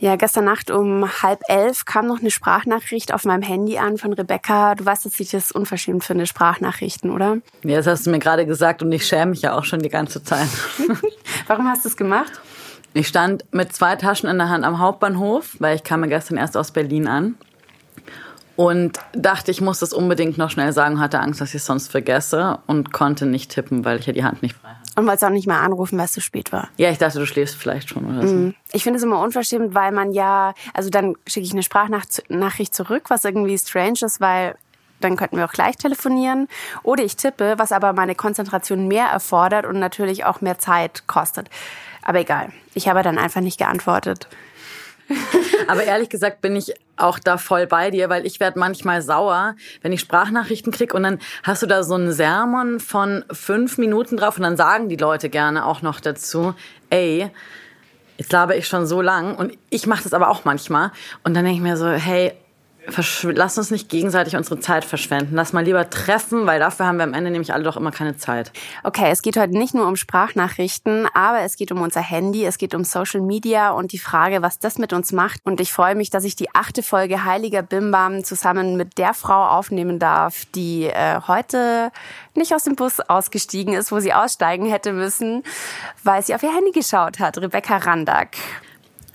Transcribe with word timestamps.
Ja, 0.00 0.14
gestern 0.14 0.44
Nacht 0.44 0.70
um 0.70 1.08
halb 1.22 1.40
elf 1.48 1.84
kam 1.84 2.06
noch 2.06 2.20
eine 2.20 2.30
Sprachnachricht 2.30 3.12
auf 3.12 3.24
meinem 3.24 3.42
Handy 3.42 3.78
an 3.78 3.98
von 3.98 4.12
Rebecca. 4.12 4.76
Du 4.76 4.84
weißt, 4.84 5.04
dass 5.04 5.18
ich 5.18 5.30
das 5.30 5.50
unverschämt 5.50 6.04
finde, 6.04 6.26
Sprachnachrichten, 6.26 7.10
oder? 7.10 7.38
Ja, 7.64 7.78
das 7.78 7.88
hast 7.88 8.06
du 8.06 8.10
mir 8.10 8.20
gerade 8.20 8.46
gesagt 8.46 8.80
und 8.82 8.92
ich 8.92 9.04
schäme 9.04 9.32
mich 9.32 9.42
ja 9.42 9.58
auch 9.58 9.64
schon 9.64 9.80
die 9.80 9.88
ganze 9.88 10.22
Zeit. 10.22 10.48
Warum 11.48 11.66
hast 11.66 11.84
du 11.84 11.88
es 11.88 11.96
gemacht? 11.96 12.30
Ich 12.94 13.08
stand 13.08 13.44
mit 13.52 13.72
zwei 13.72 13.96
Taschen 13.96 14.28
in 14.28 14.38
der 14.38 14.48
Hand 14.48 14.64
am 14.64 14.78
Hauptbahnhof, 14.78 15.56
weil 15.58 15.74
ich 15.74 15.82
kam 15.82 16.02
ja 16.04 16.08
gestern 16.08 16.36
erst 16.36 16.56
aus 16.56 16.70
Berlin 16.70 17.08
an 17.08 17.34
und 18.54 18.98
dachte, 19.12 19.50
ich 19.50 19.60
muss 19.60 19.80
das 19.80 19.92
unbedingt 19.92 20.38
noch 20.38 20.50
schnell 20.50 20.72
sagen, 20.72 21.00
hatte 21.00 21.20
Angst, 21.20 21.40
dass 21.40 21.50
ich 21.50 21.56
es 21.56 21.66
sonst 21.66 21.90
vergesse 21.90 22.58
und 22.66 22.92
konnte 22.92 23.26
nicht 23.26 23.50
tippen, 23.50 23.84
weil 23.84 23.98
ich 23.98 24.06
ja 24.06 24.12
die 24.12 24.24
Hand 24.24 24.42
nicht 24.42 24.56
frei 24.56 24.70
hatte. 24.70 24.77
Und 24.98 25.06
wolltest 25.06 25.24
auch 25.24 25.30
nicht 25.30 25.46
mehr 25.46 25.60
anrufen, 25.60 25.96
weil 25.96 26.06
es 26.06 26.12
zu 26.12 26.20
spät 26.20 26.50
war. 26.50 26.68
Ja, 26.76 26.90
ich 26.90 26.98
dachte, 26.98 27.20
du 27.20 27.26
schläfst 27.26 27.54
vielleicht 27.54 27.88
schon 27.88 28.04
oder 28.04 28.26
so. 28.26 28.34
Mhm. 28.34 28.54
Ich 28.72 28.82
finde 28.82 28.96
es 28.96 29.04
immer 29.04 29.20
unverschämt, 29.22 29.74
weil 29.74 29.92
man 29.92 30.12
ja, 30.12 30.54
also 30.74 30.90
dann 30.90 31.14
schicke 31.26 31.46
ich 31.46 31.52
eine 31.52 31.62
Sprachnachricht 31.62 32.74
zurück, 32.74 33.04
was 33.08 33.24
irgendwie 33.24 33.56
strange 33.56 34.00
ist, 34.02 34.20
weil 34.20 34.56
dann 35.00 35.16
könnten 35.16 35.36
wir 35.36 35.44
auch 35.44 35.52
gleich 35.52 35.76
telefonieren. 35.76 36.48
Oder 36.82 37.04
ich 37.04 37.16
tippe, 37.16 37.54
was 37.58 37.70
aber 37.70 37.92
meine 37.92 38.16
Konzentration 38.16 38.88
mehr 38.88 39.06
erfordert 39.06 39.66
und 39.66 39.78
natürlich 39.78 40.24
auch 40.24 40.40
mehr 40.40 40.58
Zeit 40.58 41.06
kostet. 41.06 41.48
Aber 42.02 42.18
egal, 42.18 42.50
ich 42.74 42.88
habe 42.88 43.02
dann 43.02 43.18
einfach 43.18 43.40
nicht 43.40 43.58
geantwortet. 43.58 44.28
Aber 45.68 45.84
ehrlich 45.84 46.08
gesagt 46.08 46.40
bin 46.40 46.56
ich 46.56 46.74
auch 46.96 47.18
da 47.18 47.38
voll 47.38 47.66
bei 47.66 47.90
dir, 47.90 48.08
weil 48.08 48.26
ich 48.26 48.40
werde 48.40 48.58
manchmal 48.58 49.02
sauer, 49.02 49.54
wenn 49.82 49.92
ich 49.92 50.00
Sprachnachrichten 50.00 50.72
krieg 50.72 50.94
und 50.94 51.02
dann 51.02 51.18
hast 51.42 51.62
du 51.62 51.66
da 51.66 51.82
so 51.82 51.94
einen 51.94 52.12
Sermon 52.12 52.80
von 52.80 53.24
fünf 53.30 53.78
Minuten 53.78 54.16
drauf 54.16 54.36
und 54.36 54.42
dann 54.42 54.56
sagen 54.56 54.88
die 54.88 54.96
Leute 54.96 55.28
gerne 55.28 55.64
auch 55.66 55.82
noch 55.82 56.00
dazu, 56.00 56.54
ey, 56.90 57.30
jetzt 58.16 58.32
laber 58.32 58.56
ich 58.56 58.66
schon 58.66 58.86
so 58.86 59.00
lang 59.00 59.36
und 59.36 59.56
ich 59.70 59.86
mache 59.86 60.02
das 60.02 60.12
aber 60.12 60.28
auch 60.28 60.44
manchmal. 60.44 60.90
Und 61.22 61.34
dann 61.34 61.44
denke 61.44 61.58
ich 61.58 61.62
mir 61.62 61.76
so, 61.76 61.88
hey, 61.88 62.32
lass 63.22 63.58
uns 63.58 63.70
nicht 63.70 63.88
gegenseitig 63.88 64.36
unsere 64.36 64.60
Zeit 64.60 64.84
verschwenden. 64.84 65.34
Lass 65.34 65.52
mal 65.52 65.64
lieber 65.64 65.88
treffen, 65.90 66.46
weil 66.46 66.58
dafür 66.58 66.86
haben 66.86 66.98
wir 66.98 67.04
am 67.04 67.14
Ende 67.14 67.30
nämlich 67.30 67.52
alle 67.52 67.64
doch 67.64 67.76
immer 67.76 67.90
keine 67.90 68.16
Zeit. 68.16 68.52
Okay, 68.84 69.10
es 69.10 69.22
geht 69.22 69.36
heute 69.36 69.56
nicht 69.56 69.74
nur 69.74 69.86
um 69.86 69.96
Sprachnachrichten, 69.96 71.06
aber 71.14 71.40
es 71.40 71.56
geht 71.56 71.72
um 71.72 71.80
unser 71.80 72.00
Handy, 72.00 72.44
es 72.44 72.58
geht 72.58 72.74
um 72.74 72.84
Social 72.84 73.20
Media 73.20 73.70
und 73.70 73.92
die 73.92 73.98
Frage, 73.98 74.42
was 74.42 74.58
das 74.58 74.78
mit 74.78 74.92
uns 74.92 75.12
macht. 75.12 75.40
Und 75.44 75.60
ich 75.60 75.72
freue 75.72 75.94
mich, 75.94 76.10
dass 76.10 76.24
ich 76.24 76.36
die 76.36 76.54
achte 76.54 76.82
Folge 76.82 77.24
Heiliger 77.24 77.62
Bimbam 77.62 78.24
zusammen 78.24 78.76
mit 78.76 78.98
der 78.98 79.14
Frau 79.14 79.46
aufnehmen 79.46 79.98
darf, 79.98 80.44
die 80.54 80.84
äh, 80.84 81.20
heute 81.26 81.90
nicht 82.34 82.54
aus 82.54 82.64
dem 82.64 82.76
Bus 82.76 83.00
ausgestiegen 83.00 83.74
ist, 83.74 83.92
wo 83.92 84.00
sie 84.00 84.12
aussteigen 84.14 84.66
hätte 84.66 84.92
müssen, 84.92 85.42
weil 86.04 86.22
sie 86.22 86.34
auf 86.34 86.42
ihr 86.42 86.54
Handy 86.54 86.70
geschaut 86.70 87.18
hat. 87.18 87.38
Rebecca 87.38 87.76
Randack. 87.76 88.36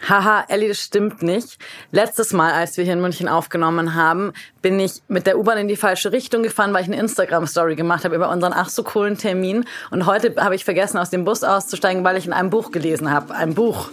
Haha, 0.07 0.43
Ellie, 0.49 0.67
das 0.67 0.79
stimmt 0.79 1.23
nicht. 1.23 1.57
Letztes 1.91 2.33
Mal, 2.33 2.51
als 2.51 2.75
wir 2.75 2.83
hier 2.83 2.93
in 2.93 3.01
München 3.01 3.29
aufgenommen 3.29 3.95
haben, 3.95 4.33
bin 4.61 4.79
ich 4.79 5.01
mit 5.07 5.27
der 5.27 5.37
U-Bahn 5.39 5.57
in 5.57 5.67
die 5.67 5.77
falsche 5.77 6.11
Richtung 6.11 6.43
gefahren, 6.43 6.73
weil 6.73 6.81
ich 6.81 6.87
eine 6.87 6.99
Instagram-Story 6.99 7.75
gemacht 7.75 8.03
habe 8.03 8.15
über 8.15 8.29
unseren 8.29 8.53
ach 8.53 8.69
so 8.69 8.83
coolen 8.83 9.17
Termin. 9.17 9.65
Und 9.91 10.05
heute 10.05 10.35
habe 10.37 10.55
ich 10.55 10.65
vergessen, 10.65 10.97
aus 10.97 11.09
dem 11.09 11.23
Bus 11.23 11.43
auszusteigen, 11.43 12.03
weil 12.03 12.17
ich 12.17 12.25
in 12.25 12.33
einem 12.33 12.49
Buch 12.49 12.71
gelesen 12.71 13.11
habe. 13.11 13.33
Ein 13.33 13.53
Buch 13.53 13.89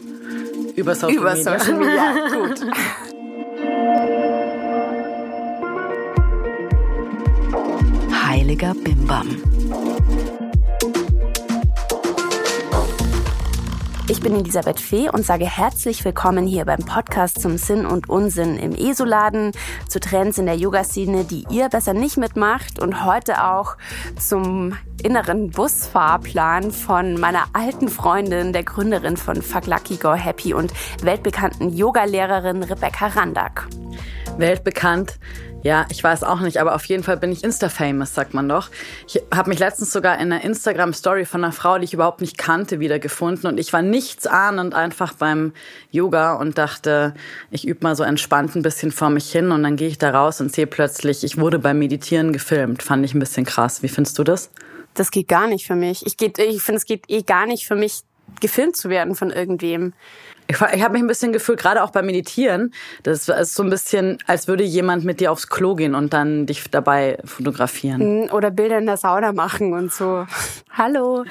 über 0.75 0.95
Social 0.95 1.17
über 1.17 1.35
Media. 1.35 1.59
Social 1.59 1.75
Media. 1.75 2.15
Gut. 2.29 2.61
Heiliger 8.27 8.75
Bimbam. 8.75 10.00
Ich 14.11 14.21
bin 14.21 14.35
Elisabeth 14.35 14.81
Fee 14.81 15.09
und 15.09 15.25
sage 15.25 15.45
herzlich 15.45 16.05
willkommen 16.05 16.45
hier 16.45 16.65
beim 16.65 16.81
Podcast 16.81 17.41
zum 17.41 17.57
Sinn 17.59 17.87
und 17.87 18.09
Unsinn 18.09 18.59
im 18.59 18.75
ESO-Laden, 18.75 19.53
zu 19.87 20.01
Trends 20.01 20.37
in 20.37 20.47
der 20.47 20.57
Yoga-Szene, 20.57 21.23
die 21.23 21.45
ihr 21.49 21.69
besser 21.69 21.95
nicht 21.95 22.17
mitmacht 22.17 22.81
und 22.81 23.05
heute 23.05 23.45
auch 23.45 23.77
zum 24.19 24.77
inneren 25.01 25.51
Busfahrplan 25.51 26.73
von 26.73 27.21
meiner 27.21 27.45
alten 27.53 27.89
Freundin, 27.89 28.53
der 28.53 28.65
Gründerin 28.65 29.17
von 29.17 29.43
Fuck 29.43 29.69
Lucky 29.69 29.97
Go 29.97 30.15
Happy 30.15 30.55
und 30.55 30.73
weltbekannten 31.05 31.73
Yogalehrerin 31.73 32.65
Rebecca 32.65 33.07
Randack. 33.07 33.69
Weltbekannt 34.39 35.21
ja, 35.63 35.87
ich 35.91 36.03
weiß 36.03 36.25
auch 36.25 36.41
nicht, 36.41 36.59
aber 36.59 36.75
auf 36.75 36.85
jeden 36.87 37.03
Fall 37.03 37.17
bin 37.17 37.33
ich 37.33 37.45
Insta-famous, 37.45 38.15
sagt 38.15 38.33
man 38.33 38.49
doch. 38.49 38.71
Ich 39.07 39.23
habe 39.35 39.51
mich 39.51 39.59
letztens 39.59 39.93
sogar 39.93 40.15
in 40.15 40.33
einer 40.33 40.43
Instagram-Story 40.43 41.27
von 41.27 41.45
einer 41.45 41.53
Frau, 41.53 41.79
die 41.79 41.85
ich 41.85 41.95
überhaupt 41.95 42.21
nicht 42.21 42.39
kannte, 42.39 42.81
wiedergefunden. 42.81 43.51
Und 43.51 43.61
ich 43.61 43.73
war 43.73 43.83
nichts 43.83 44.27
ahnend 44.27 44.75
einfach 44.75 45.13
beim 45.13 45.53
Yoga 45.91 46.35
und 46.35 46.57
dachte, 46.57 47.15
ich 47.51 47.67
übe 47.67 47.81
mal 47.83 47.95
so 47.95 48.05
entspannt 48.05 48.57
ein 48.57 48.63
bisschen 48.63 48.91
vor 48.91 49.11
mich 49.11 49.31
hin. 49.31 49.53
Und 49.53 49.63
dann 49.63 49.77
gehe 49.77 49.89
ich 49.89 49.99
da 49.99 50.11
raus 50.11 50.41
und 50.41 50.53
sehe 50.53 50.67
plötzlich, 50.67 51.25
ich 51.25 51.39
wurde 51.39 51.59
beim 51.59 51.79
Meditieren 51.79 52.33
gefilmt. 52.33 52.83
Fand 52.83 53.05
ich 53.05 53.15
ein 53.15 53.21
bisschen 53.21 53.45
krass. 53.45 53.83
Wie 53.83 53.89
findest 53.89 54.19
du 54.19 54.25
das? 54.25 54.51
Das 54.95 55.11
geht 55.11 55.29
gar 55.29 55.47
nicht 55.47 55.67
für 55.67 55.77
mich. 55.77 56.05
Ich, 56.07 56.21
ich 56.21 56.63
finde, 56.63 56.79
es 56.79 56.87
geht 56.87 57.05
eh 57.09 57.23
gar 57.23 57.47
nicht 57.47 57.67
für 57.67 57.77
mich, 57.77 58.01
gefilmt 58.41 58.77
zu 58.77 58.89
werden 58.89 59.15
von 59.15 59.31
irgendwem. 59.31 59.93
Ich, 60.51 60.61
ich 60.61 60.83
habe 60.83 60.95
mich 60.95 61.03
ein 61.03 61.07
bisschen 61.07 61.33
gefühlt, 61.33 61.61
gerade 61.61 61.81
auch 61.85 61.91
beim 61.91 62.07
Meditieren, 62.07 62.75
das 63.05 63.29
ist 63.29 63.55
so 63.55 63.63
ein 63.63 63.71
bisschen, 63.71 64.19
als 64.27 64.49
würde 64.49 64.65
jemand 64.65 65.05
mit 65.05 65.21
dir 65.21 65.31
aufs 65.31 65.47
Klo 65.47 65.77
gehen 65.77 65.95
und 65.95 66.13
dann 66.13 66.47
dich 66.47 66.69
dabei 66.73 67.19
fotografieren. 67.25 68.23
Mhm, 68.23 68.31
oder 68.33 68.51
Bilder 68.51 68.79
in 68.79 68.87
der 68.87 68.97
Sauna 68.97 69.33
machen 69.33 69.75
und 69.75 69.93
so. 69.93 70.27
Hallo. 70.73 71.25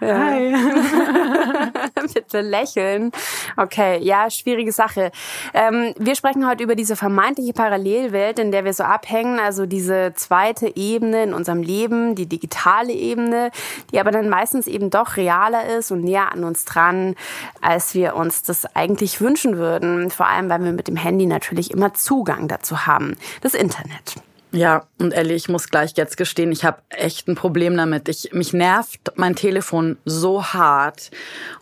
Hi. 0.00 0.54
Bitte 2.14 2.40
lächeln. 2.40 3.10
Okay, 3.56 3.98
ja, 4.00 4.30
schwierige 4.30 4.70
Sache. 4.70 5.10
Ähm, 5.54 5.94
wir 5.98 6.14
sprechen 6.14 6.48
heute 6.48 6.62
über 6.62 6.76
diese 6.76 6.94
vermeintliche 6.94 7.54
Parallelwelt, 7.54 8.38
in 8.38 8.52
der 8.52 8.64
wir 8.64 8.74
so 8.74 8.84
abhängen, 8.84 9.40
also 9.40 9.66
diese 9.66 10.12
zweite 10.14 10.76
Ebene 10.76 11.24
in 11.24 11.34
unserem 11.34 11.62
Leben, 11.62 12.14
die 12.14 12.26
digitale 12.26 12.92
Ebene, 12.92 13.50
die 13.92 13.98
aber 13.98 14.12
dann 14.12 14.28
meistens 14.28 14.68
eben 14.68 14.90
doch 14.90 15.16
realer 15.16 15.66
ist 15.78 15.90
und 15.90 16.04
näher 16.04 16.30
an 16.30 16.44
uns 16.44 16.64
dran, 16.64 17.16
als 17.60 17.94
wir 17.94 18.14
uns 18.14 18.42
das 18.42 18.51
das 18.52 18.76
eigentlich 18.76 19.20
wünschen 19.20 19.56
würden. 19.56 20.10
Vor 20.10 20.26
allem, 20.26 20.50
weil 20.50 20.62
wir 20.62 20.72
mit 20.72 20.88
dem 20.88 20.96
Handy 20.96 21.26
natürlich 21.26 21.70
immer 21.70 21.94
Zugang 21.94 22.48
dazu 22.48 22.86
haben. 22.86 23.16
Das 23.40 23.54
Internet. 23.54 24.16
Ja, 24.54 24.86
und 24.98 25.12
Ellie, 25.12 25.34
ich 25.34 25.48
muss 25.48 25.70
gleich 25.70 25.92
jetzt 25.96 26.18
gestehen, 26.18 26.52
ich 26.52 26.62
habe 26.62 26.82
echt 26.90 27.26
ein 27.26 27.36
Problem 27.36 27.74
damit. 27.74 28.06
Ich, 28.10 28.34
mich 28.34 28.52
nervt 28.52 29.12
mein 29.14 29.34
Telefon 29.34 29.96
so 30.04 30.44
hart 30.44 31.10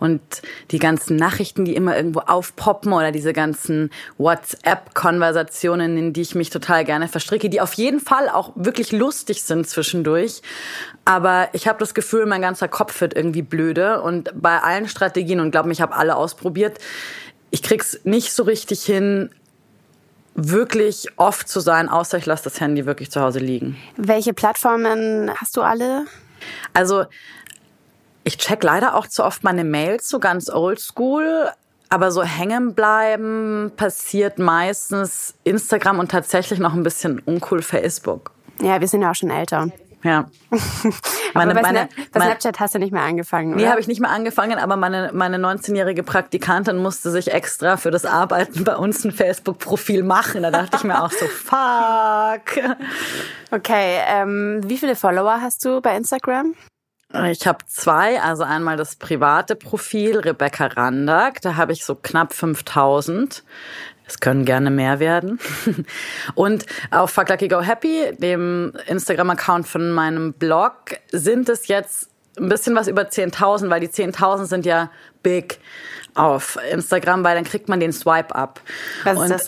und 0.01 0.21
die 0.73 0.81
ganzen 0.81 1.15
Nachrichten, 1.15 1.65
die 1.65 1.77
immer 1.77 1.97
irgendwo 1.97 2.19
aufpoppen 2.21 2.93
oder 2.93 3.13
diese 3.13 3.33
ganzen 3.33 3.91
WhatsApp-Konversationen, 4.19 5.97
in 5.97 6.13
die 6.13 6.23
ich 6.23 6.35
mich 6.35 6.51
total 6.51 6.85
gerne 6.85 7.07
verstricke, 7.07 7.49
die 7.49 7.61
auf 7.61 7.75
jeden 7.75 8.01
Fall 8.01 8.29
auch 8.29 8.51
wirklich 8.57 8.91
lustig 8.91 9.45
sind 9.45 9.69
zwischendurch. 9.69 10.43
Aber 11.05 11.49
ich 11.53 11.69
habe 11.69 11.79
das 11.79 11.95
Gefühl, 11.95 12.27
mein 12.27 12.43
ganzer 12.43 12.67
Kopf 12.67 13.01
wird 13.01 13.15
irgendwie 13.15 13.43
blöde 13.43 14.03
und 14.03 14.33
bei 14.35 14.59
allen 14.59 14.89
Strategien 14.89 15.39
und 15.39 15.53
glaube, 15.53 15.71
ich 15.71 15.81
habe 15.81 15.95
alle 15.95 16.17
ausprobiert. 16.17 16.79
Ich 17.53 17.63
krieg's 17.63 18.01
nicht 18.03 18.33
so 18.33 18.43
richtig 18.43 18.83
hin, 18.83 19.31
wirklich 20.35 21.09
oft 21.17 21.49
zu 21.49 21.61
sein, 21.61 21.89
außer 21.89 22.19
ich 22.19 22.27
lasse 22.27 22.45
das 22.45 22.61
Handy 22.61 22.87
wirklich 22.87 23.11
zu 23.11 23.21
Hause 23.21 23.41
liegen. 23.41 23.77
Welche 23.97 24.33
Plattformen 24.33 25.31
hast 25.37 25.57
du 25.57 25.63
alle? 25.63 26.07
Also 26.73 27.05
ich 28.25 28.39
check 28.39 28.63
leider 28.63 28.95
auch 28.95 29.07
zu 29.07 29.25
oft 29.25 29.45
meine 29.45 29.65
Mails, 29.65 30.09
so 30.09 30.19
ganz 30.19 30.51
oldschool. 30.51 31.51
Aber 31.93 32.13
so 32.13 32.23
hängen 32.23 32.75
bleiben 32.75 33.73
passiert 33.77 34.39
meistens 34.39 35.35
Instagram 35.43 35.99
und 35.99 36.11
tatsächlich 36.11 36.61
noch 36.61 36.73
ein 36.73 36.85
bisschen 36.85 37.19
uncool 37.19 37.63
Facebook. 37.63 38.31
Ja, 38.63 38.81
wir 38.81 38.87
sind 38.87 39.03
ja 39.03 39.11
auch 39.11 39.17
schon 39.17 39.31
älter. 39.31 39.71
Ja. 40.03 40.27
Meine, 41.33 41.55
bei, 41.55 41.63
meine, 41.63 41.89
bei 42.13 42.21
Snapchat 42.21 42.59
hast 42.59 42.75
du 42.75 42.81
nicht 42.81 42.91
mehr 42.93 43.03
angefangen, 43.03 43.55
oder? 43.55 43.63
Nee, 43.63 43.69
habe 43.69 43.81
ich 43.81 43.87
nicht 43.87 44.01
mehr 44.01 44.11
angefangen, 44.11 44.59
aber 44.59 44.75
meine, 44.75 45.11
meine 45.13 45.37
19-jährige 45.37 46.03
Praktikantin 46.03 46.79
musste 46.79 47.13
sich 47.13 47.33
extra 47.33 47.77
für 47.77 47.93
das 47.93 48.05
Arbeiten 48.05 48.65
bei 48.65 48.77
uns 48.77 49.05
ein 49.05 49.13
Facebook-Profil 49.13 50.03
machen. 50.03 50.43
Da 50.43 50.51
dachte 50.51 50.79
ich 50.79 50.83
mir 50.83 51.01
auch 51.01 51.13
so, 51.13 51.27
fuck. 51.29 52.75
Okay, 53.53 54.01
ähm, 54.09 54.61
wie 54.65 54.77
viele 54.77 54.97
Follower 54.97 55.41
hast 55.41 55.65
du 55.65 55.81
bei 55.81 55.97
Instagram? 55.97 56.55
Ich 57.31 57.47
habe 57.47 57.59
zwei, 57.67 58.21
also 58.21 58.45
einmal 58.45 58.77
das 58.77 58.97
private 58.97 59.57
Profil 59.57 60.19
Rebecca 60.19 60.67
Randack, 60.67 61.41
da 61.43 61.57
habe 61.57 61.73
ich 61.73 61.85
so 61.85 61.95
knapp 61.95 62.33
5000. 62.33 63.45
Es 64.11 64.19
können 64.19 64.45
gerne 64.45 64.71
mehr 64.71 64.99
werden. 64.99 65.39
Und 66.35 66.67
auf 66.91 67.13
Fuck 67.13 67.29
Lucky 67.29 67.47
Go 67.47 67.61
Happy, 67.61 68.13
dem 68.19 68.73
Instagram-Account 68.87 69.69
von 69.69 69.93
meinem 69.93 70.33
Blog, 70.33 70.75
sind 71.13 71.49
es 71.49 71.69
jetzt 71.69 72.11
ein 72.37 72.49
bisschen 72.49 72.75
was 72.75 72.89
über 72.89 73.03
10.000, 73.03 73.71
weil 73.71 73.81
die 73.81 73.89
10.000 73.89 74.47
sind 74.47 74.67
ja 74.67 74.91
big 75.23 75.61
auf 76.15 76.59
Instagram, 76.73 77.23
weil 77.23 77.37
dann 77.37 77.45
kriegt 77.45 77.69
man 77.69 77.79
den 77.79 77.93
Swipe 77.93 78.35
Up. 78.35 78.61
Was 79.05 79.31
ist 79.31 79.31
das? 79.31 79.47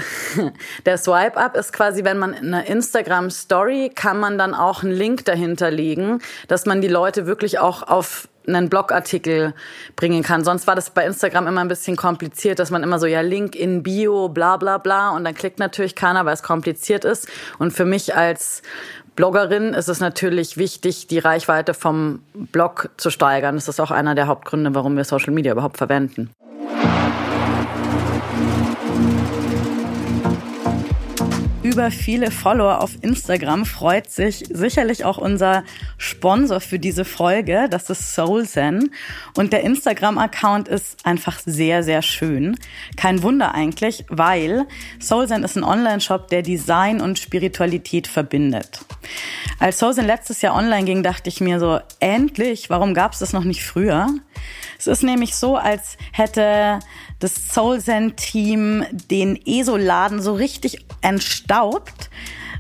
Der 0.86 0.96
Swipe 0.96 1.36
Up 1.36 1.56
ist 1.56 1.72
quasi, 1.72 2.04
wenn 2.04 2.18
man 2.18 2.34
in 2.34 2.54
einer 2.54 2.66
Instagram 2.66 3.30
Story 3.30 3.90
kann 3.92 4.20
man 4.20 4.38
dann 4.38 4.54
auch 4.54 4.84
einen 4.84 4.92
Link 4.92 5.24
dahinter 5.24 5.72
legen, 5.72 6.20
dass 6.46 6.66
man 6.66 6.80
die 6.80 6.88
Leute 6.88 7.26
wirklich 7.26 7.58
auch 7.58 7.82
auf 7.82 8.28
einen 8.46 8.68
Blogartikel 8.68 9.54
bringen 9.96 10.22
kann. 10.22 10.44
Sonst 10.44 10.66
war 10.66 10.74
das 10.74 10.90
bei 10.90 11.04
Instagram 11.04 11.46
immer 11.46 11.60
ein 11.60 11.68
bisschen 11.68 11.96
kompliziert, 11.96 12.58
dass 12.58 12.70
man 12.70 12.82
immer 12.82 12.98
so, 12.98 13.06
ja, 13.06 13.20
Link 13.20 13.54
in 13.54 13.82
Bio, 13.82 14.28
bla 14.28 14.56
bla 14.56 14.78
bla 14.78 15.10
und 15.10 15.24
dann 15.24 15.34
klickt 15.34 15.58
natürlich 15.58 15.94
keiner, 15.94 16.24
weil 16.24 16.34
es 16.34 16.42
kompliziert 16.42 17.04
ist. 17.04 17.28
Und 17.58 17.72
für 17.72 17.84
mich 17.84 18.14
als 18.14 18.62
Bloggerin 19.16 19.74
ist 19.74 19.88
es 19.88 20.00
natürlich 20.00 20.56
wichtig, 20.56 21.06
die 21.06 21.18
Reichweite 21.18 21.74
vom 21.74 22.22
Blog 22.34 22.90
zu 22.96 23.10
steigern. 23.10 23.56
Das 23.56 23.68
ist 23.68 23.80
auch 23.80 23.90
einer 23.90 24.14
der 24.14 24.26
Hauptgründe, 24.26 24.74
warum 24.74 24.96
wir 24.96 25.04
Social 25.04 25.32
Media 25.32 25.52
überhaupt 25.52 25.76
verwenden. 25.76 26.30
Über 31.72 31.90
viele 31.90 32.30
Follower 32.30 32.82
auf 32.82 32.98
Instagram 33.00 33.64
freut 33.64 34.10
sich 34.10 34.44
sicherlich 34.50 35.06
auch 35.06 35.16
unser 35.16 35.64
Sponsor 35.96 36.60
für 36.60 36.78
diese 36.78 37.06
Folge. 37.06 37.66
Das 37.70 37.88
ist 37.88 38.14
SoulZen. 38.14 38.92
Und 39.38 39.54
der 39.54 39.62
Instagram-Account 39.62 40.68
ist 40.68 40.98
einfach 41.06 41.38
sehr, 41.38 41.82
sehr 41.82 42.02
schön. 42.02 42.56
Kein 42.98 43.22
Wunder 43.22 43.54
eigentlich, 43.54 44.04
weil 44.10 44.66
SoulZen 45.00 45.44
ist 45.44 45.56
ein 45.56 45.64
Online-Shop, 45.64 46.28
der 46.28 46.42
Design 46.42 47.00
und 47.00 47.18
Spiritualität 47.18 48.06
verbindet. 48.06 48.84
Als 49.58 49.78
SoulZen 49.78 50.04
letztes 50.04 50.42
Jahr 50.42 50.54
online 50.54 50.84
ging, 50.84 51.02
dachte 51.02 51.30
ich 51.30 51.40
mir 51.40 51.58
so, 51.58 51.80
endlich, 52.00 52.68
warum 52.68 52.92
gab 52.92 53.14
es 53.14 53.20
das 53.20 53.32
noch 53.32 53.44
nicht 53.44 53.64
früher? 53.64 54.08
Es 54.82 54.88
ist 54.88 55.04
nämlich 55.04 55.36
so, 55.36 55.56
als 55.56 55.96
hätte 56.10 56.80
das 57.20 57.54
SoulZen-Team 57.54 58.84
den 59.08 59.38
ESO-Laden 59.46 60.20
so 60.20 60.34
richtig 60.34 60.84
entstaubt 61.02 62.10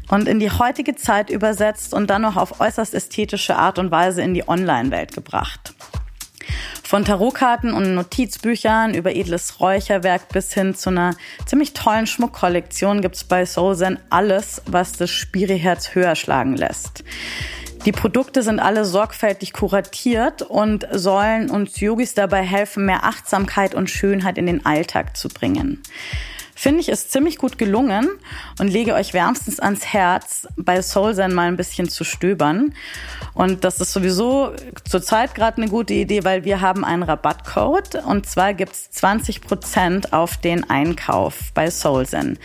und 0.08 0.28
in 0.28 0.38
die 0.38 0.52
heutige 0.52 0.94
Zeit 0.94 1.30
übersetzt 1.30 1.92
und 1.92 2.10
dann 2.10 2.22
noch 2.22 2.36
auf 2.36 2.60
äußerst 2.60 2.94
ästhetische 2.94 3.56
Art 3.56 3.80
und 3.80 3.90
Weise 3.90 4.22
in 4.22 4.34
die 4.34 4.48
Online-Welt 4.48 5.14
gebracht. 5.14 5.74
Von 6.84 7.04
Tarotkarten 7.04 7.74
und 7.74 7.96
Notizbüchern 7.96 8.94
über 8.94 9.16
edles 9.16 9.58
Räucherwerk 9.58 10.28
bis 10.28 10.54
hin 10.54 10.76
zu 10.76 10.90
einer 10.90 11.16
ziemlich 11.44 11.72
tollen 11.72 12.06
Schmuckkollektion 12.06 13.00
gibt's 13.00 13.24
bei 13.24 13.44
Soulzen 13.46 13.98
alles, 14.10 14.62
was 14.66 14.92
das 14.92 15.10
Spiriherz 15.10 15.96
höher 15.96 16.14
schlagen 16.14 16.56
lässt. 16.56 17.02
Die 17.84 17.92
Produkte 17.92 18.42
sind 18.42 18.60
alle 18.60 18.84
sorgfältig 18.84 19.52
kuratiert 19.52 20.42
und 20.42 20.86
sollen 20.92 21.50
uns 21.50 21.80
Yogis 21.80 22.14
dabei 22.14 22.42
helfen, 22.42 22.86
mehr 22.86 23.02
Achtsamkeit 23.02 23.74
und 23.74 23.90
Schönheit 23.90 24.38
in 24.38 24.46
den 24.46 24.64
Alltag 24.64 25.16
zu 25.16 25.28
bringen. 25.28 25.82
Finde 26.54 26.78
ich 26.78 26.88
es 26.90 27.08
ziemlich 27.08 27.38
gut 27.38 27.58
gelungen 27.58 28.08
und 28.60 28.68
lege 28.68 28.94
euch 28.94 29.14
wärmstens 29.14 29.58
ans 29.58 29.84
Herz, 29.84 30.46
bei 30.56 30.80
Soulzen 30.80 31.34
mal 31.34 31.48
ein 31.48 31.56
bisschen 31.56 31.88
zu 31.88 32.04
stöbern. 32.04 32.72
Und 33.34 33.64
das 33.64 33.80
ist 33.80 33.92
sowieso 33.92 34.52
zurzeit 34.88 35.34
gerade 35.34 35.56
eine 35.56 35.68
gute 35.68 35.94
Idee, 35.94 36.22
weil 36.22 36.44
wir 36.44 36.60
haben 36.60 36.84
einen 36.84 37.02
Rabattcode 37.02 37.96
und 38.06 38.28
zwar 38.28 38.54
gibt's 38.54 38.90
20% 38.94 40.12
auf 40.12 40.36
den 40.36 40.70
Einkauf 40.70 41.52
bei 41.52 41.68
Soulzen. 41.68 42.38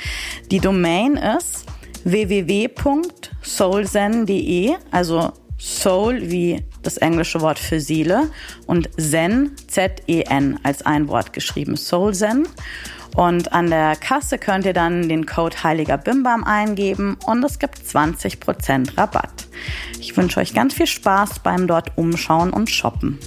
Die 0.49 0.61
Domain 0.61 1.15
ist 1.15 1.67
www.soulzen.de, 2.03 4.75
also 4.91 5.31
Soul 5.59 6.29
wie 6.29 6.63
das 6.83 6.97
englische 6.97 7.41
Wort 7.41 7.57
für 7.59 7.79
Seele 7.79 8.29
und 8.67 8.89
Zen, 8.99 9.55
Z-E-N 9.67 10.59
als 10.63 10.85
ein 10.85 11.07
Wort 11.07 11.33
geschrieben, 11.33 11.75
Soulzen. 11.75 12.47
Und 13.15 13.53
an 13.53 13.71
der 13.71 13.95
Kasse 13.95 14.37
könnt 14.37 14.65
ihr 14.65 14.73
dann 14.73 15.09
den 15.09 15.25
Code 15.25 15.63
Heiliger 15.63 15.97
Bimbam 15.97 16.43
eingeben 16.43 17.17
und 17.25 17.43
es 17.43 17.57
gibt 17.57 17.79
20% 17.79 18.95
Rabatt. 18.95 19.47
Ich 19.99 20.15
wünsche 20.15 20.39
euch 20.39 20.53
ganz 20.53 20.75
viel 20.75 20.85
Spaß 20.85 21.39
beim 21.39 21.65
dort 21.65 21.97
umschauen 21.97 22.51
und 22.51 22.69
shoppen. 22.69 23.17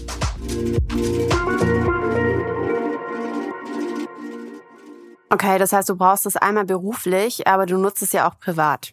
Okay, 5.31 5.59
das 5.59 5.73
heißt, 5.73 5.89
du 5.89 5.97
brauchst 5.97 6.27
es 6.27 6.37
einmal 6.37 6.65
beruflich, 6.65 7.47
aber 7.47 7.65
du 7.65 7.79
nutzt 7.79 8.03
es 8.03 8.13
ja 8.13 8.29
auch 8.29 8.39
privat. 8.39 8.93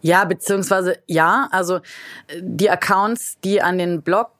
Ja, 0.00 0.24
beziehungsweise 0.24 0.98
ja, 1.06 1.48
also 1.52 1.80
die 2.40 2.68
Accounts, 2.68 3.38
die 3.44 3.62
an 3.62 3.78
den 3.78 4.02
Blog 4.02 4.30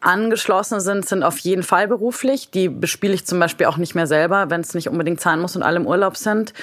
angeschlossen 0.00 0.80
sind, 0.80 1.06
sind 1.06 1.22
auf 1.22 1.38
jeden 1.38 1.62
Fall 1.62 1.88
beruflich. 1.88 2.50
Die 2.50 2.68
bespiele 2.68 3.14
ich 3.14 3.26
zum 3.26 3.38
Beispiel 3.38 3.66
auch 3.66 3.76
nicht 3.76 3.94
mehr 3.94 4.06
selber, 4.06 4.48
wenn 4.50 4.60
es 4.60 4.74
nicht 4.74 4.88
unbedingt 4.88 5.20
sein 5.20 5.40
muss 5.40 5.56
und 5.56 5.62
alle 5.62 5.76
im 5.76 5.86
Urlaub 5.86 6.16
sind. 6.16 6.54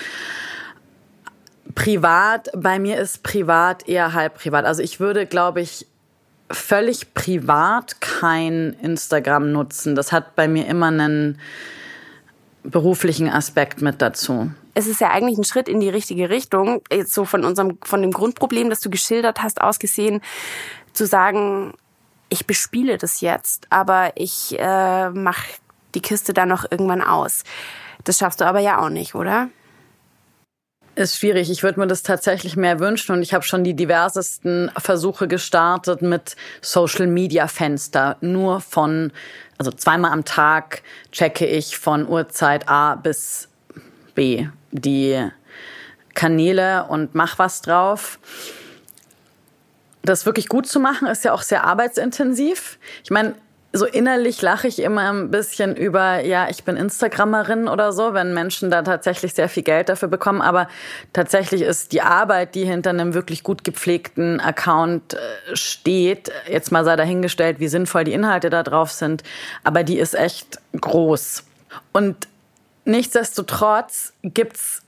Privat, 1.76 2.50
bei 2.56 2.80
mir 2.80 2.98
ist 2.98 3.24
privat 3.24 3.88
eher 3.88 4.14
halb 4.14 4.36
privat. 4.36 4.66
Also 4.66 4.82
ich 4.82 5.00
würde, 5.00 5.26
glaube 5.26 5.62
ich, 5.62 5.88
völlig 6.50 7.14
privat 7.14 8.00
kein 8.00 8.76
Instagram 8.82 9.52
nutzen. 9.52 9.96
Das 9.96 10.12
hat 10.12 10.36
bei 10.36 10.48
mir 10.48 10.68
immer 10.68 10.88
einen 10.88 11.40
beruflichen 12.64 13.30
Aspekt 13.30 13.82
mit 13.82 14.02
dazu. 14.02 14.52
Es 14.74 14.88
ist 14.88 15.02
ja 15.02 15.12
eigentlich 15.12 15.38
ein 15.38 15.44
Schritt 15.44 15.70
in 15.70 15.80
die 15.80 15.90
richtige 15.90 16.30
Richtung, 16.30 16.82
jetzt 16.92 17.14
so 17.14 17.26
von 17.26 17.44
unserem, 17.44 17.78
von 17.84 18.02
dem 18.02 18.12
Grundproblem, 18.12 18.70
das 18.70 18.80
du 18.80 18.90
geschildert 18.90 19.44
hast, 19.44 19.62
ausgesehen, 19.62 20.22
zu 20.94 21.06
sagen, 21.06 21.74
ich 22.30 22.48
bespiele 22.48 22.98
das 22.98 23.22
jetzt, 23.22 23.68
aber 23.70 24.14
ich 24.16 24.58
äh, 24.58 25.10
mache 25.10 25.46
die 25.94 26.02
Kiste 26.02 26.34
dann 26.34 26.50
noch 26.50 26.66
irgendwann 26.70 27.02
aus. 27.02 27.44
Das 28.04 28.18
schaffst 28.18 28.42
du 28.42 28.46
aber 28.46 28.60
ja 28.60 28.80
auch 28.80 28.90
nicht, 28.90 29.14
oder? 29.16 29.50
Ist 30.96 31.18
schwierig. 31.18 31.50
Ich 31.50 31.64
würde 31.64 31.80
mir 31.80 31.88
das 31.88 32.04
tatsächlich 32.04 32.56
mehr 32.56 32.80
wünschen 32.80 33.16
und 33.16 33.24
ich 33.24 33.34
habe 33.34 33.44
schon 33.44 33.64
die 33.64 33.76
diversesten 33.76 34.72
Versuche 34.78 35.28
gestartet 35.28 36.04
mit 36.04 36.36
Social 36.62 37.08
Media 37.08 37.48
Fenster. 37.48 38.18
Nur 38.22 38.62
von, 38.62 39.12
also 39.58 39.72
zweimal 39.72 40.12
am 40.12 40.26
Tag 40.26 40.82
checke 41.12 41.46
ich 41.46 41.78
von 41.78 42.08
Uhrzeit 42.08 42.68
A 42.70 42.96
bis 42.96 43.50
B 44.16 44.48
die 44.72 45.30
Kanäle 46.14 46.86
und 46.86 47.16
mach 47.16 47.40
was 47.40 47.62
drauf. 47.62 48.20
Das 50.04 50.26
wirklich 50.26 50.50
gut 50.50 50.68
zu 50.68 50.80
machen, 50.80 51.08
ist 51.08 51.24
ja 51.24 51.34
auch 51.34 51.42
sehr 51.42 51.64
arbeitsintensiv. 51.64 52.78
Ich 53.04 53.12
meine, 53.12 53.36
so 53.76 53.88
innerlich 53.88 54.40
lache 54.44 54.68
ich 54.68 54.80
immer 54.80 55.12
ein 55.12 55.32
bisschen 55.32 55.76
über, 55.76 56.24
ja, 56.24 56.48
ich 56.48 56.64
bin 56.64 56.78
Instagrammerin 56.78 57.68
oder 57.68 57.92
so, 57.92 58.14
wenn 58.14 58.32
Menschen 58.32 58.70
da 58.70 58.84
tatsächlich 58.84 59.34
sehr 59.34 59.50
viel 59.50 59.64
Geld 59.64 59.90
dafür 59.90 60.08
bekommen. 60.08 60.42
Aber 60.42 60.68
tatsächlich 61.12 61.64
ist 61.64 61.92
die 61.92 62.04
Arbeit, 62.04 62.54
die 62.54 62.66
hinter 62.66 62.92
einem 62.92 63.16
wirklich 63.16 63.42
gut 63.42 63.64
gepflegten 63.64 64.40
Account 64.40 65.16
äh, 65.16 65.18
steht, 65.56 66.32
jetzt 66.48 66.72
mal 66.72 66.86
sei 66.86 66.96
dahingestellt, 66.96 67.60
wie 67.60 67.68
sinnvoll 67.68 68.04
die 68.04 68.14
Inhalte 68.14 68.52
da 68.52 68.62
drauf 68.62 68.92
sind, 68.92 69.24
aber 69.64 69.84
die 69.84 69.98
ist 69.98 70.14
echt 70.14 70.60
groß. 70.80 71.44
Und 71.92 72.28
nichtsdestotrotz 72.86 74.14
gibt's 74.22 74.84